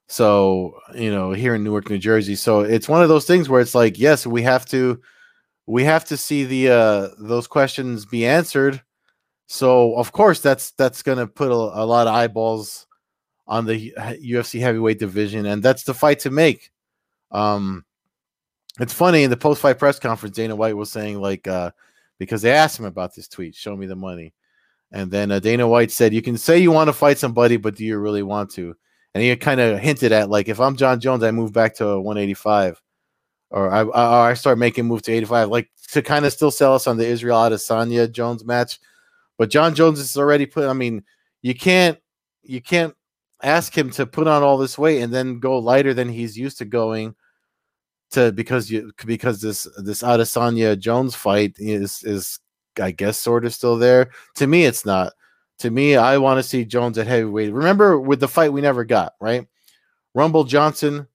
So, 0.08 0.80
you 0.96 1.12
know, 1.12 1.32
here 1.32 1.56
in 1.56 1.64
Newark, 1.64 1.90
New 1.90 1.98
Jersey. 1.98 2.36
So 2.36 2.62
it's 2.62 2.88
one 2.88 3.02
of 3.02 3.10
those 3.10 3.26
things 3.26 3.50
where 3.50 3.62
it's 3.62 3.76
like, 3.76 4.00
yes, 4.00 4.26
we 4.28 4.42
have 4.44 4.66
to 4.68 5.02
we 5.66 5.84
have 5.84 6.06
to 6.06 6.18
see 6.18 6.44
the 6.44 6.70
uh 6.70 7.10
those 7.20 7.48
questions 7.48 8.06
be 8.06 8.26
answered. 8.26 8.82
So 9.48 9.96
of 9.96 10.12
course 10.12 10.40
that's 10.40 10.72
that's 10.72 11.04
gonna 11.04 11.28
put 11.28 11.52
a, 11.52 11.54
a 11.54 11.86
lot 11.86 12.08
of 12.08 12.14
eyeballs 12.14 12.88
on 13.48 13.66
the 13.66 13.94
UFC 13.98 14.60
heavyweight 14.60 15.00
division, 15.00 15.46
and 15.46 15.62
that's 15.62 15.84
the 15.84 15.94
fight 15.94 16.20
to 16.20 16.32
make. 16.32 16.72
Um 17.32 17.86
it's 18.80 18.94
funny 18.94 19.24
in 19.24 19.30
the 19.30 19.38
post 19.38 19.62
fight 19.62 19.80
press 19.80 20.00
conference, 20.00 20.36
Dana 20.36 20.56
White 20.56 20.78
was 20.78 20.92
saying 20.92 21.20
like 21.22 21.48
uh 21.48 21.72
because 22.20 22.42
they 22.42 22.52
asked 22.52 22.80
him 22.80 22.86
about 22.86 23.16
this 23.16 23.28
tweet, 23.28 23.56
show 23.56 23.76
me 23.76 23.86
the 23.86 23.96
money. 23.96 24.34
And 24.94 25.10
then 25.10 25.32
uh, 25.32 25.40
Dana 25.40 25.68
White 25.68 25.92
said, 25.92 26.14
You 26.14 26.22
can 26.22 26.38
say 26.38 26.60
you 26.60 26.72
want 26.72 26.88
to 26.88 26.94
fight 26.94 27.18
somebody, 27.18 27.58
but 27.58 27.76
do 27.76 27.84
you 27.84 27.98
really 27.98 28.24
want 28.24 28.52
to? 28.52 28.76
And 29.14 29.24
he 29.24 29.36
kind 29.36 29.60
of 29.60 29.80
hinted 29.80 30.12
at, 30.12 30.30
like, 30.30 30.48
if 30.48 30.60
I'm 30.60 30.76
Jon 30.76 31.00
Jones, 31.00 31.24
I 31.24 31.32
move 31.32 31.52
back 31.52 31.76
to 31.76 32.00
185 32.00 32.82
or 33.54 33.72
I, 33.72 33.82
I, 33.82 34.30
I 34.32 34.34
start 34.34 34.58
making 34.58 34.86
move 34.86 35.04
to 35.04 35.14
85, 35.14 35.50
like 35.50 35.70
to 35.92 36.02
kind 36.02 36.26
of 36.26 36.34
still 36.34 36.52
sell 36.52 36.74
us 36.74 36.88
on 36.88 36.98
the 36.98 37.06
Israel 37.06 37.38
Adesanya 37.38 38.12
Jones 38.12 38.44
match. 38.44 38.80
But 39.38 39.52
Jon 39.52 39.76
Jones 39.76 40.00
is 40.00 40.18
already 40.18 40.48
put, 40.48 40.68
I 40.68 40.74
mean, 40.74 41.04
you 41.44 41.54
can't, 41.54 42.00
you 42.42 42.62
can't 42.62 42.96
ask 43.44 43.78
him 43.78 43.92
to 43.92 44.08
put 44.08 44.28
on 44.28 44.42
all 44.42 44.58
this 44.58 44.78
weight 44.78 45.02
and 45.02 45.14
then 45.14 45.40
go 45.40 45.60
lighter 45.60 45.94
than 45.94 46.10
he's 46.10 46.38
used 46.38 46.58
to 46.58 46.66
going 46.66 47.14
to 48.12 48.32
because 48.32 48.72
you 48.72 48.92
because 49.06 49.42
this 49.42 49.68
this 49.78 50.02
Adesanya 50.04 50.78
Jones 50.78 51.16
fight 51.16 51.56
is 51.58 52.04
is 52.04 52.40
I 52.80 52.92
guess 52.92 53.20
sort 53.20 53.46
of 53.46 53.54
still 53.54 53.78
there. 53.78 54.12
To 54.36 54.48
me, 54.48 54.66
it's 54.66 54.86
not. 54.86 55.14
To 55.60 55.70
me, 55.70 55.96
I 55.96 56.18
want 56.18 56.40
to 56.40 56.48
see 56.48 56.66
Jones 56.66 56.98
at 56.98 57.08
heavyweight. 57.08 57.54
Remember 57.54 58.00
with 58.00 58.20
the 58.20 58.28
fight 58.28 58.54
we 58.54 58.62
never 58.62 58.84
got, 58.84 59.14
right? 59.20 59.48
Rumble 60.16 60.44
Johnson 60.44 61.08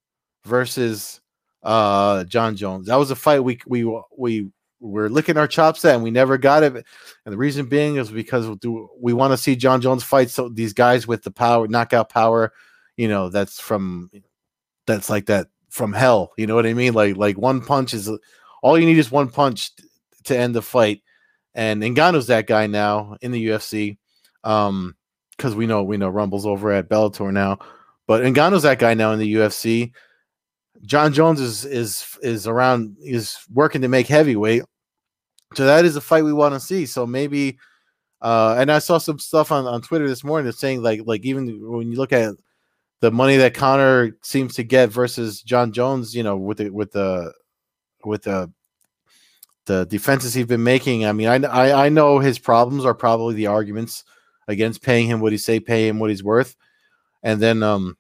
versus 0.44 1.17
uh 1.62 2.24
Jon 2.24 2.56
Jones. 2.56 2.86
That 2.86 2.96
was 2.96 3.10
a 3.10 3.16
fight 3.16 3.44
we 3.44 3.58
we 3.66 3.84
we 4.16 4.48
were 4.80 5.08
licking 5.08 5.36
our 5.36 5.48
chops 5.48 5.84
at 5.84 5.94
and 5.94 6.04
we 6.04 6.10
never 6.10 6.38
got 6.38 6.62
it. 6.62 6.74
And 6.74 7.32
the 7.32 7.36
reason 7.36 7.66
being 7.66 7.96
is 7.96 8.10
because 8.10 8.48
we 9.00 9.12
want 9.12 9.32
to 9.32 9.36
see 9.36 9.56
Jon 9.56 9.80
Jones 9.80 10.04
fight 10.04 10.30
so 10.30 10.48
these 10.48 10.72
guys 10.72 11.06
with 11.06 11.22
the 11.22 11.30
power, 11.30 11.66
knockout 11.66 12.10
power, 12.10 12.52
you 12.96 13.08
know, 13.08 13.28
that's 13.28 13.60
from 13.60 14.10
that's 14.86 15.10
like 15.10 15.26
that 15.26 15.48
from 15.70 15.92
hell. 15.92 16.32
You 16.36 16.46
know 16.46 16.54
what 16.54 16.66
I 16.66 16.74
mean? 16.74 16.94
Like 16.94 17.16
like 17.16 17.36
one 17.36 17.60
punch 17.60 17.94
is 17.94 18.10
all 18.62 18.78
you 18.78 18.86
need 18.86 18.98
is 18.98 19.10
one 19.10 19.28
punch 19.28 19.70
to 20.24 20.36
end 20.36 20.54
the 20.54 20.62
fight. 20.62 21.02
And 21.54 21.82
Ngannou's 21.82 22.28
that 22.28 22.46
guy 22.46 22.66
now 22.66 23.16
in 23.20 23.32
the 23.32 23.48
UFC. 23.48 23.98
Um, 24.44 24.94
because 25.36 25.54
we 25.54 25.66
know 25.66 25.84
we 25.84 25.96
know 25.96 26.08
Rumble's 26.08 26.46
over 26.46 26.72
at 26.72 26.88
Bellator 26.88 27.32
now. 27.32 27.58
But 28.06 28.22
Ngannou's 28.22 28.62
that 28.62 28.78
guy 28.78 28.94
now 28.94 29.12
in 29.12 29.18
the 29.18 29.34
UFC. 29.34 29.92
Jon 30.82 31.12
Jones 31.12 31.40
is 31.40 31.64
is 31.64 32.18
is 32.22 32.46
around 32.46 32.96
is 33.00 33.38
working 33.52 33.82
to 33.82 33.88
make 33.88 34.06
heavyweight. 34.06 34.62
So 35.54 35.66
that 35.66 35.84
is 35.84 35.96
a 35.96 36.00
fight 36.00 36.24
we 36.24 36.32
want 36.32 36.54
to 36.54 36.60
see. 36.60 36.86
So 36.86 37.06
maybe 37.06 37.58
uh 38.20 38.56
and 38.58 38.70
I 38.70 38.78
saw 38.78 38.98
some 38.98 39.18
stuff 39.18 39.52
on, 39.52 39.66
on 39.66 39.82
Twitter 39.82 40.08
this 40.08 40.24
morning 40.24 40.44
that's 40.44 40.58
saying 40.60 40.82
like 40.82 41.00
like 41.04 41.24
even 41.24 41.60
when 41.70 41.90
you 41.90 41.96
look 41.96 42.12
at 42.12 42.34
the 43.00 43.10
money 43.10 43.36
that 43.36 43.54
Conor 43.54 44.16
seems 44.22 44.54
to 44.56 44.64
get 44.64 44.90
versus 44.90 45.42
Jon 45.42 45.72
Jones, 45.72 46.14
you 46.14 46.22
know, 46.22 46.36
with 46.36 46.58
the 46.58 46.70
with 46.70 46.92
the 46.92 47.32
with 48.04 48.22
the 48.22 48.52
the 49.66 49.84
defenses 49.86 50.34
he's 50.34 50.46
been 50.46 50.64
making. 50.64 51.04
I 51.06 51.12
mean, 51.12 51.28
I, 51.28 51.46
I 51.46 51.86
I 51.86 51.88
know 51.90 52.18
his 52.18 52.38
problems 52.38 52.84
are 52.84 52.94
probably 52.94 53.34
the 53.34 53.46
arguments 53.46 54.04
against 54.48 54.82
paying 54.82 55.06
him 55.06 55.20
what 55.20 55.32
he 55.32 55.38
say, 55.38 55.60
pay 55.60 55.86
him 55.86 55.98
what 55.98 56.10
he's 56.10 56.24
worth. 56.24 56.56
And 57.22 57.40
then 57.40 57.62
um 57.62 57.97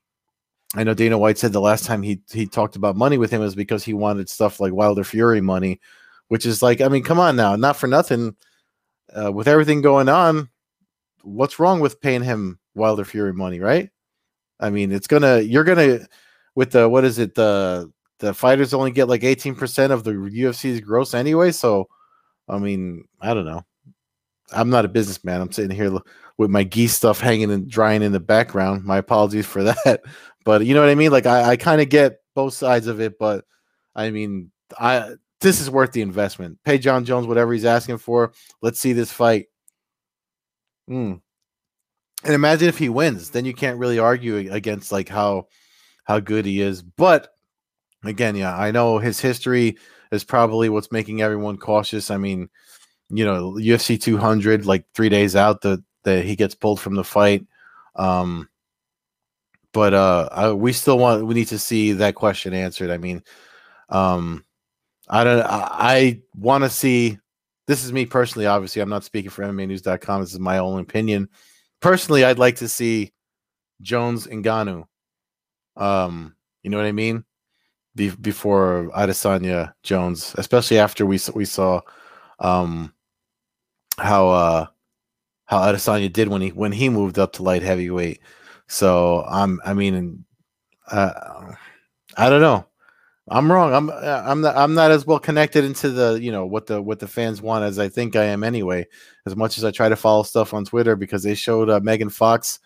I 0.74 0.84
know 0.84 0.94
Dana 0.94 1.16
White 1.16 1.38
said 1.38 1.52
the 1.52 1.60
last 1.60 1.84
time 1.86 2.02
he 2.02 2.20
he 2.30 2.46
talked 2.46 2.76
about 2.76 2.96
money 2.96 3.16
with 3.16 3.30
him 3.30 3.40
was 3.40 3.54
because 3.54 3.84
he 3.84 3.94
wanted 3.94 4.28
stuff 4.28 4.60
like 4.60 4.72
Wilder 4.72 5.04
Fury 5.04 5.40
money, 5.40 5.80
which 6.28 6.44
is 6.44 6.62
like, 6.62 6.80
I 6.80 6.88
mean, 6.88 7.02
come 7.02 7.18
on 7.18 7.36
now, 7.36 7.56
not 7.56 7.76
for 7.76 7.86
nothing. 7.86 8.36
Uh, 9.16 9.32
with 9.32 9.48
everything 9.48 9.80
going 9.80 10.10
on, 10.10 10.50
what's 11.22 11.58
wrong 11.58 11.80
with 11.80 12.00
paying 12.00 12.22
him 12.22 12.58
Wilder 12.74 13.04
Fury 13.04 13.32
money, 13.32 13.60
right? 13.60 13.88
I 14.60 14.70
mean, 14.70 14.92
it's 14.92 15.06
gonna 15.06 15.40
you're 15.40 15.64
gonna 15.64 16.06
with 16.54 16.72
the 16.72 16.88
what 16.88 17.04
is 17.04 17.18
it 17.18 17.34
the 17.34 17.90
the 18.18 18.34
fighters 18.34 18.74
only 18.74 18.90
get 18.90 19.08
like 19.08 19.22
18% 19.22 19.90
of 19.90 20.04
the 20.04 20.10
UFC's 20.12 20.80
gross 20.80 21.14
anyway, 21.14 21.52
so 21.52 21.88
I 22.48 22.58
mean, 22.58 23.04
I 23.20 23.32
don't 23.32 23.44
know. 23.44 23.64
I'm 24.52 24.70
not 24.70 24.84
a 24.84 24.88
businessman. 24.88 25.40
I'm 25.40 25.52
sitting 25.52 25.76
here 25.76 25.98
with 26.38 26.50
my 26.50 26.62
gis 26.62 26.94
stuff 26.94 27.20
hanging 27.20 27.50
and 27.50 27.68
drying 27.68 28.02
in 28.02 28.12
the 28.12 28.20
background. 28.20 28.84
My 28.84 28.96
apologies 28.96 29.46
for 29.46 29.62
that. 29.64 30.02
But 30.44 30.64
you 30.64 30.72
know 30.72 30.80
what 30.80 30.88
I 30.88 30.94
mean? 30.94 31.12
Like 31.12 31.26
I, 31.26 31.50
I 31.50 31.56
kind 31.56 31.80
of 31.80 31.88
get 31.90 32.20
both 32.34 32.54
sides 32.54 32.86
of 32.86 33.00
it, 33.00 33.18
but 33.18 33.44
I 33.94 34.10
mean, 34.10 34.50
I 34.78 35.16
this 35.40 35.60
is 35.60 35.70
worth 35.70 35.92
the 35.92 36.02
investment. 36.02 36.58
Pay 36.64 36.78
Jon 36.78 37.04
Jones 37.04 37.26
whatever 37.26 37.52
he's 37.52 37.64
asking 37.64 37.98
for. 37.98 38.32
Let's 38.62 38.80
see 38.80 38.92
this 38.92 39.12
fight. 39.12 39.46
Mm. 40.88 41.20
And 42.24 42.34
imagine 42.34 42.68
if 42.68 42.78
he 42.78 42.88
wins, 42.88 43.30
then 43.30 43.44
you 43.44 43.54
can't 43.54 43.78
really 43.78 43.98
argue 43.98 44.52
against 44.52 44.90
like 44.90 45.08
how 45.08 45.48
how 46.04 46.20
good 46.20 46.46
he 46.46 46.60
is. 46.60 46.82
But 46.82 47.28
again, 48.04 48.36
yeah, 48.36 48.56
I 48.56 48.70
know 48.70 48.98
his 48.98 49.20
history 49.20 49.76
is 50.10 50.24
probably 50.24 50.68
what's 50.68 50.90
making 50.90 51.20
everyone 51.20 51.58
cautious. 51.58 52.10
I 52.10 52.16
mean, 52.16 52.48
you 53.10 53.24
know, 53.24 53.52
UFC 53.52 54.00
200, 54.00 54.66
like 54.66 54.84
three 54.94 55.08
days 55.08 55.36
out, 55.36 55.60
that 55.62 55.82
that 56.08 56.24
he 56.24 56.36
gets 56.36 56.54
pulled 56.54 56.80
from 56.80 56.94
the 56.94 57.04
fight. 57.04 57.46
Um, 57.96 58.48
but 59.72 59.94
uh, 59.94 60.28
I, 60.32 60.52
we 60.52 60.72
still 60.72 60.98
want 60.98 61.26
we 61.26 61.34
need 61.34 61.48
to 61.48 61.58
see 61.58 61.92
that 61.92 62.14
question 62.14 62.54
answered. 62.54 62.90
I 62.90 62.98
mean, 62.98 63.22
um, 63.90 64.44
I 65.08 65.24
don't. 65.24 65.42
I, 65.44 65.68
I 65.70 66.20
want 66.34 66.64
to 66.64 66.70
see. 66.70 67.18
This 67.66 67.84
is 67.84 67.92
me 67.92 68.06
personally. 68.06 68.46
Obviously, 68.46 68.80
I'm 68.80 68.88
not 68.88 69.04
speaking 69.04 69.30
for 69.30 69.44
MMAnews.com. 69.44 70.22
This 70.22 70.32
is 70.32 70.38
my 70.38 70.58
own 70.58 70.80
opinion. 70.80 71.28
Personally, 71.80 72.24
I'd 72.24 72.38
like 72.38 72.56
to 72.56 72.68
see 72.68 73.12
Jones 73.82 74.26
and 74.26 74.42
Ngannou. 74.42 74.84
Um, 75.76 76.34
you 76.62 76.70
know 76.70 76.78
what 76.78 76.86
I 76.86 76.92
mean? 76.92 77.24
Be- 77.94 78.10
before 78.10 78.90
Adesanya 78.96 79.74
Jones, 79.82 80.34
especially 80.38 80.78
after 80.78 81.04
we 81.04 81.18
we 81.34 81.44
saw 81.44 81.80
um 82.40 82.92
how 83.98 84.28
uh 84.28 84.66
how 85.48 85.60
Adesanya 85.60 86.12
did 86.12 86.28
when 86.28 86.42
he 86.42 86.50
when 86.50 86.72
he 86.72 86.90
moved 86.90 87.18
up 87.18 87.32
to 87.32 87.42
light 87.42 87.62
heavyweight. 87.62 88.20
So 88.66 89.24
I'm 89.26 89.60
I 89.64 89.72
mean 89.72 90.24
uh, 90.90 91.54
I 92.16 92.28
don't 92.28 92.42
know. 92.42 92.66
I'm 93.30 93.50
wrong. 93.50 93.72
I'm 93.72 93.90
I'm 93.90 94.42
not 94.42 94.56
I'm 94.56 94.74
not 94.74 94.90
as 94.90 95.06
well 95.06 95.18
connected 95.18 95.64
into 95.64 95.88
the 95.88 96.18
you 96.20 96.30
know 96.30 96.44
what 96.44 96.66
the 96.66 96.82
what 96.82 96.98
the 96.98 97.08
fans 97.08 97.40
want 97.40 97.64
as 97.64 97.78
I 97.78 97.88
think 97.88 98.14
I 98.14 98.24
am 98.24 98.44
anyway. 98.44 98.86
As 99.24 99.36
much 99.36 99.56
as 99.56 99.64
I 99.64 99.70
try 99.70 99.88
to 99.88 99.96
follow 99.96 100.22
stuff 100.22 100.52
on 100.52 100.66
Twitter 100.66 100.96
because 100.96 101.22
they 101.22 101.34
showed 101.34 101.70
uh, 101.70 101.80
Megan 101.80 102.10
Fox 102.10 102.60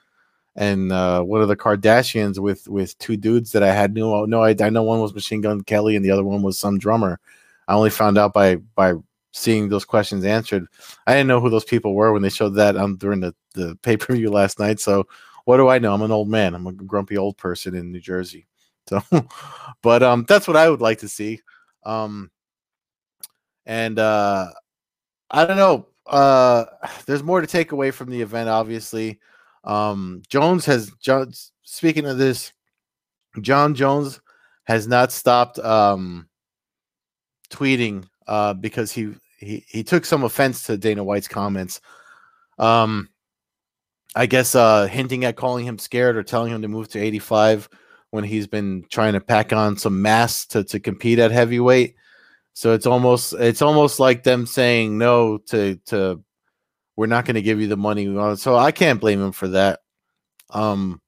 and 0.57 0.91
uh, 0.91 1.23
one 1.23 1.41
of 1.41 1.49
the 1.49 1.57
Kardashians 1.57 2.41
with 2.41 2.67
with 2.67 2.99
two 2.99 3.17
dudes 3.17 3.53
that 3.53 3.63
I 3.63 3.73
had 3.73 3.95
no 3.95 4.25
no 4.25 4.43
I, 4.43 4.57
I 4.61 4.71
know 4.71 4.83
one 4.83 5.01
was 5.01 5.15
Machine 5.15 5.41
Gun 5.41 5.63
Kelly 5.63 5.95
and 5.95 6.05
the 6.05 6.11
other 6.11 6.25
one 6.25 6.43
was 6.43 6.59
some 6.59 6.79
drummer. 6.79 7.21
I 7.69 7.75
only 7.75 7.91
found 7.91 8.19
out 8.19 8.33
by 8.33 8.57
by 8.57 8.95
seeing 9.33 9.69
those 9.69 9.85
questions 9.85 10.25
answered. 10.25 10.67
I 11.07 11.15
didn't 11.15 11.29
know 11.29 11.41
who 11.41 11.51
those 11.51 11.65
people 11.65 11.95
were 11.95 12.13
when 12.13 12.23
they 12.23 12.29
showed 12.29 12.55
that 12.57 12.77
on 12.77 12.97
during 12.97 13.21
the, 13.21 13.35
the 13.55 13.77
pay 13.83 13.97
per 13.97 14.15
view 14.15 14.31
last 14.31 14.59
night. 14.59 14.81
So, 14.81 15.07
what 15.45 15.57
do 15.57 15.69
I 15.69 15.79
know? 15.79 15.93
I'm 15.93 16.03
an 16.03 16.13
old 16.13 16.29
man. 16.29 16.55
I'm 16.55 16.67
a 16.69 16.73
grumpy 16.73 17.17
old 17.17 17.37
person 17.37 17.75
in 17.75 17.91
New 17.91 18.01
Jersey. 18.01 18.47
So, 18.89 19.01
but 19.81 20.03
um, 20.03 20.25
that's 20.27 20.49
what 20.49 20.57
I 20.57 20.69
would 20.69 20.81
like 20.81 20.99
to 20.99 21.09
see. 21.09 21.41
Um, 21.85 22.33
and 23.65 23.97
uh, 23.97 24.49
I 25.31 25.47
don't 25.47 25.57
know. 25.57 25.87
Uh, 26.05 26.65
there's 27.07 27.23
more 27.23 27.41
to 27.41 27.47
take 27.47 27.71
away 27.71 27.93
from 27.93 28.11
the 28.11 28.21
event. 28.21 28.49
Obviously, 28.49 29.21
um, 29.63 30.21
Jones 30.29 30.67
has. 30.67 30.91
Jon, 31.01 31.33
speaking 31.63 32.07
of 32.07 32.19
this, 32.19 32.53
Jon 33.41 33.77
Jones 33.77 34.21
has 34.65 34.89
not 34.89 35.13
stopped 35.13 35.61
um, 35.61 36.29
tweeting 37.51 38.05
uh, 38.27 38.55
because 38.55 38.91
he 38.91 39.15
he 39.43 39.65
he 39.69 39.83
took 39.83 40.05
some 40.05 40.25
offense 40.25 40.65
to 40.65 40.77
Dana 40.77 41.05
White's 41.05 41.29
comments. 41.29 41.81
Um, 42.59 43.09
I 44.15 44.27
guess 44.27 44.55
uh, 44.55 44.87
hinting 44.87 45.25
at 45.25 45.37
calling 45.37 45.67
him 45.67 45.79
scared 45.79 46.17
or 46.17 46.23
telling 46.23 46.53
him 46.53 46.63
to 46.63 46.69
move 46.69 46.89
to 46.89 47.01
85 47.01 47.69
when 48.11 48.25
he's 48.25 48.47
been 48.47 48.85
trying 48.91 49.15
to 49.15 49.21
pack 49.21 49.53
on 49.53 49.77
some 49.77 50.03
mass 50.03 50.47
to 50.47 50.65
to 50.65 50.81
compete 50.81 51.19
at 51.19 51.31
heavyweight. 51.31 51.97
So 52.53 52.75
it's 52.75 52.87
almost 52.87 53.33
it's 53.35 53.63
almost 53.63 53.99
like 53.99 54.23
them 54.23 54.47
saying 54.47 54.99
no 54.99 55.39
to 55.49 55.77
to 55.87 56.23
we're 56.97 57.07
not 57.07 57.25
going 57.25 57.37
to 57.37 57.43
give 57.43 57.61
you 57.61 57.69
the 57.69 57.77
money 57.77 58.07
we 58.07 58.15
want. 58.15 58.39
So 58.39 58.57
I 58.57 58.71
can't 58.71 59.01
blame 59.01 59.23
him 59.23 59.33
for 59.33 59.49
that. 59.49 59.81
Um, 60.51 61.01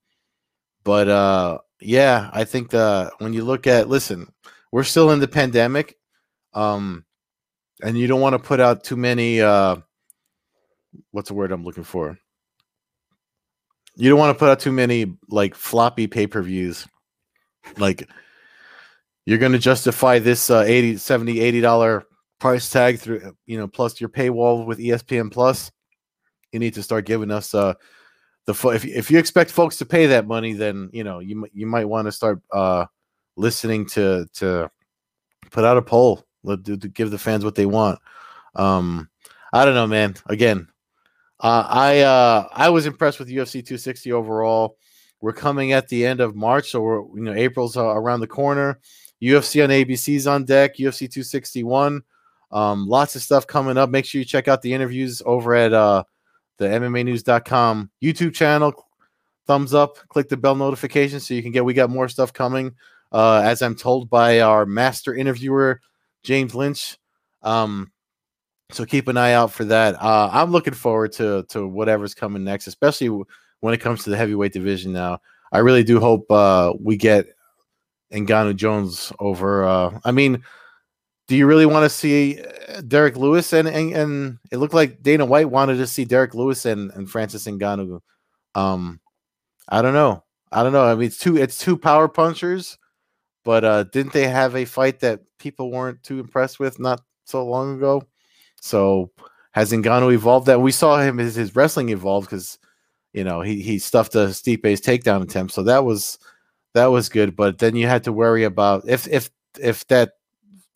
but 0.82 1.08
uh, 1.08 1.58
yeah, 1.80 2.30
I 2.32 2.44
think 2.44 2.70
the 2.70 3.12
when 3.18 3.34
you 3.34 3.44
look 3.44 3.66
at 3.66 3.88
listen, 3.88 4.32
we're 4.72 4.84
still 4.84 5.10
in 5.10 5.20
the 5.20 5.28
pandemic. 5.28 5.96
Um, 6.54 7.04
and 7.82 7.98
you 7.98 8.06
don't 8.06 8.20
want 8.20 8.34
to 8.34 8.38
put 8.38 8.60
out 8.60 8.84
too 8.84 8.96
many 8.96 9.40
uh 9.40 9.76
what's 11.10 11.28
the 11.28 11.34
word 11.34 11.52
I'm 11.52 11.64
looking 11.64 11.84
for? 11.84 12.16
You 13.96 14.10
don't 14.10 14.18
want 14.18 14.34
to 14.34 14.38
put 14.38 14.48
out 14.48 14.60
too 14.60 14.72
many 14.72 15.16
like 15.28 15.54
floppy 15.54 16.06
pay-per-views. 16.06 16.86
Like 17.78 18.08
you're 19.26 19.38
going 19.38 19.52
to 19.52 19.58
justify 19.58 20.18
this 20.18 20.50
uh 20.50 20.64
80 20.66 20.96
70 20.98 21.40
80 21.40 21.60
dollar 21.60 22.04
price 22.40 22.68
tag 22.68 22.98
through 22.98 23.34
you 23.46 23.56
know 23.56 23.68
plus 23.68 24.00
your 24.00 24.10
paywall 24.10 24.66
with 24.66 24.78
ESPN 24.78 25.32
plus. 25.32 25.70
You 26.52 26.60
need 26.60 26.74
to 26.74 26.82
start 26.82 27.06
giving 27.06 27.30
us 27.30 27.54
uh 27.54 27.74
the 28.46 28.54
fo- 28.54 28.70
if 28.70 28.84
if 28.84 29.10
you 29.10 29.18
expect 29.18 29.50
folks 29.50 29.76
to 29.78 29.86
pay 29.86 30.06
that 30.06 30.26
money 30.26 30.52
then 30.52 30.90
you 30.92 31.02
know 31.04 31.20
you 31.20 31.46
you 31.52 31.66
might 31.66 31.86
want 31.86 32.06
to 32.06 32.12
start 32.12 32.40
uh 32.52 32.84
listening 33.36 33.86
to 33.86 34.26
to 34.34 34.70
put 35.50 35.64
out 35.64 35.76
a 35.78 35.82
poll 35.82 36.23
let 36.44 36.64
to 36.64 36.76
give 36.76 37.10
the 37.10 37.18
fans 37.18 37.44
what 37.44 37.54
they 37.54 37.66
want. 37.66 37.98
Um, 38.54 39.08
I 39.52 39.64
don't 39.64 39.74
know, 39.74 39.86
man. 39.86 40.14
Again, 40.26 40.68
uh, 41.40 41.66
I 41.68 42.00
uh, 42.00 42.48
I 42.52 42.68
was 42.68 42.86
impressed 42.86 43.18
with 43.18 43.28
UFC 43.28 43.54
260 43.54 44.12
overall. 44.12 44.76
We're 45.20 45.32
coming 45.32 45.72
at 45.72 45.88
the 45.88 46.06
end 46.06 46.20
of 46.20 46.36
March, 46.36 46.70
so 46.70 46.80
we're 46.80 47.00
you 47.16 47.22
know 47.22 47.34
April's 47.34 47.76
uh, 47.76 47.84
around 47.84 48.20
the 48.20 48.26
corner. 48.26 48.80
UFC 49.22 49.64
on 49.64 49.70
ABC's 49.70 50.26
on 50.26 50.44
deck. 50.44 50.76
UFC 50.76 51.10
261. 51.10 52.02
Um, 52.52 52.86
lots 52.86 53.16
of 53.16 53.22
stuff 53.22 53.46
coming 53.46 53.76
up. 53.76 53.90
Make 53.90 54.04
sure 54.04 54.20
you 54.20 54.24
check 54.24 54.48
out 54.48 54.62
the 54.62 54.72
interviews 54.72 55.22
over 55.24 55.54
at 55.54 55.72
uh, 55.72 56.04
the 56.58 56.66
MMAnews.com 56.66 57.90
YouTube 58.02 58.34
channel. 58.34 58.72
Thumbs 59.46 59.74
up, 59.74 59.98
click 60.08 60.28
the 60.28 60.36
bell 60.36 60.54
notification 60.54 61.20
so 61.20 61.34
you 61.34 61.42
can 61.42 61.52
get. 61.52 61.64
We 61.64 61.74
got 61.74 61.90
more 61.90 62.08
stuff 62.08 62.32
coming. 62.32 62.74
Uh, 63.12 63.42
as 63.44 63.62
I'm 63.62 63.74
told 63.74 64.10
by 64.10 64.40
our 64.40 64.66
master 64.66 65.14
interviewer, 65.14 65.80
James 66.24 66.54
Lynch. 66.54 66.98
Um, 67.42 67.92
so 68.70 68.84
keep 68.84 69.08
an 69.08 69.16
eye 69.16 69.32
out 69.32 69.52
for 69.52 69.64
that. 69.66 69.94
Uh, 70.02 70.30
I'm 70.32 70.50
looking 70.50 70.74
forward 70.74 71.12
to 71.12 71.44
to 71.50 71.66
whatever's 71.66 72.14
coming 72.14 72.42
next, 72.42 72.66
especially 72.66 73.08
when 73.60 73.74
it 73.74 73.80
comes 73.80 74.04
to 74.04 74.10
the 74.10 74.16
heavyweight 74.16 74.52
division. 74.52 74.92
Now, 74.92 75.20
I 75.52 75.58
really 75.58 75.84
do 75.84 76.00
hope 76.00 76.30
uh, 76.30 76.72
we 76.80 76.96
get 76.96 77.26
Ngannou 78.12 78.56
Jones 78.56 79.12
over. 79.20 79.64
Uh, 79.64 79.98
I 80.04 80.10
mean, 80.10 80.42
do 81.28 81.36
you 81.36 81.46
really 81.46 81.66
want 81.66 81.84
to 81.84 81.90
see 81.90 82.42
Derrick 82.86 83.16
Lewis 83.16 83.52
and, 83.52 83.68
and 83.68 83.92
and 83.92 84.38
it 84.50 84.58
looked 84.58 84.74
like 84.74 85.02
Dana 85.02 85.24
White 85.24 85.50
wanted 85.50 85.76
to 85.76 85.86
see 85.86 86.04
Derrick 86.04 86.34
Lewis 86.34 86.64
and 86.64 86.90
and 86.92 87.08
Francis 87.08 87.46
Ngannou. 87.46 88.00
Um, 88.54 89.00
I 89.68 89.82
don't 89.82 89.94
know. 89.94 90.24
I 90.52 90.62
don't 90.62 90.72
know. 90.72 90.84
I 90.84 90.94
mean, 90.94 91.06
it's 91.06 91.18
two 91.18 91.36
it's 91.36 91.58
two 91.58 91.76
power 91.76 92.08
punchers, 92.08 92.78
but 93.44 93.64
uh, 93.64 93.84
didn't 93.84 94.12
they 94.12 94.26
have 94.26 94.56
a 94.56 94.64
fight 94.64 95.00
that 95.00 95.20
people 95.38 95.70
weren't 95.70 96.02
too 96.02 96.18
impressed 96.18 96.58
with 96.58 96.78
not 96.78 97.02
so 97.24 97.44
long 97.44 97.76
ago? 97.76 98.02
So 98.60 99.10
has 99.52 99.70
Ngannou 99.70 100.12
evolved 100.14 100.46
that? 100.46 100.60
We 100.60 100.72
saw 100.72 101.00
him 101.00 101.18
his, 101.18 101.34
his 101.34 101.54
wrestling 101.54 101.90
evolved 101.90 102.28
because 102.28 102.58
you 103.12 103.22
know 103.22 103.42
he 103.42 103.60
he 103.60 103.78
stuffed 103.78 104.14
a 104.14 104.28
Stipe's 104.28 104.80
takedown 104.80 105.22
attempt, 105.22 105.52
so 105.52 105.62
that 105.62 105.84
was 105.84 106.18
that 106.72 106.86
was 106.86 107.08
good. 107.08 107.36
But 107.36 107.58
then 107.58 107.76
you 107.76 107.86
had 107.86 108.04
to 108.04 108.12
worry 108.12 108.44
about 108.44 108.88
if 108.88 109.06
if 109.08 109.30
if 109.60 109.86
that 109.88 110.12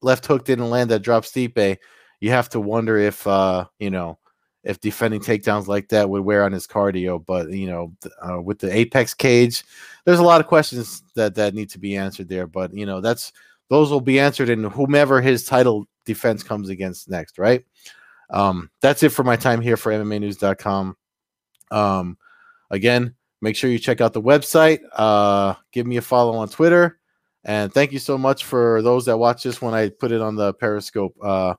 left 0.02 0.26
hook 0.26 0.44
didn't 0.44 0.70
land 0.70 0.90
that 0.90 1.02
drop 1.02 1.24
Stipe, 1.24 1.78
you 2.20 2.31
have 2.31 2.48
to 2.50 2.61
wonder 2.61 2.98
if 2.98 3.26
uh 3.26 3.64
you 3.78 3.90
know 3.90 4.18
if 4.68 4.78
defending 4.81 5.20
takedowns 5.20 5.66
like 5.66 5.88
that 5.88 6.09
would 6.09 6.22
wear 6.22 6.44
on 6.44 6.52
his 6.52 6.66
cardio. 6.66 7.24
But 7.24 7.50
you 7.50 7.66
know, 7.66 7.92
uh, 8.22 8.40
with 8.40 8.59
the 8.59 8.72
apex 8.72 9.14
cage, 9.14 9.64
there's 10.04 10.18
a 10.18 10.24
lot 10.24 10.40
of 10.42 10.46
questions 10.46 11.02
that 11.16 11.35
that 11.37 11.54
need 11.54 11.70
to 11.70 11.78
be 11.78 11.96
answered 11.96 12.28
there. 12.28 12.46
But 12.46 12.74
you 12.74 12.87
know, 12.87 13.00
that's 13.00 13.33
those 13.70 13.90
will 13.90 14.02
be 14.02 14.20
answered 14.20 14.50
in 14.50 14.62
whomever 14.64 15.20
his 15.22 15.44
title 15.44 15.88
defense 16.04 16.42
comes 16.42 16.68
against 16.68 17.09
next, 17.09 17.38
right? 17.38 17.64
Um, 18.31 18.70
that's 18.83 19.02
it 19.02 19.09
for 19.09 19.24
my 19.24 19.37
time 19.37 19.62
here 19.62 19.78
for 19.78 19.90
MMAnews.com. 19.90 20.96
Um, 21.70 22.18
again, 22.70 23.14
make 23.40 23.57
sure 23.57 23.70
you 23.70 23.78
check 23.78 24.02
out 24.02 24.12
the 24.12 24.22
website. 24.22 24.81
Uh, 24.92 25.54
give 25.72 25.87
me 25.87 25.96
a 25.96 26.02
follow 26.02 26.37
on 26.37 26.48
Twitter. 26.48 26.98
And 27.44 27.72
thank 27.72 27.92
you 27.92 27.98
so 27.98 28.18
much 28.18 28.44
for 28.44 28.83
those 28.83 29.07
that 29.07 29.16
watch 29.16 29.44
this 29.44 29.62
when 29.62 29.72
I 29.72 29.88
put 29.88 30.12
it 30.12 30.20
on 30.20 30.37
the 30.37 30.52
Periscope. 30.54 31.14
Uh, 31.22 31.54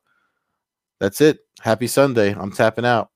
that's 0.99 1.21
it. 1.21 1.39
Happy 1.61 1.87
Sunday. 1.87 2.33
I'm 2.33 2.51
tapping 2.51 2.85
out. 2.85 3.09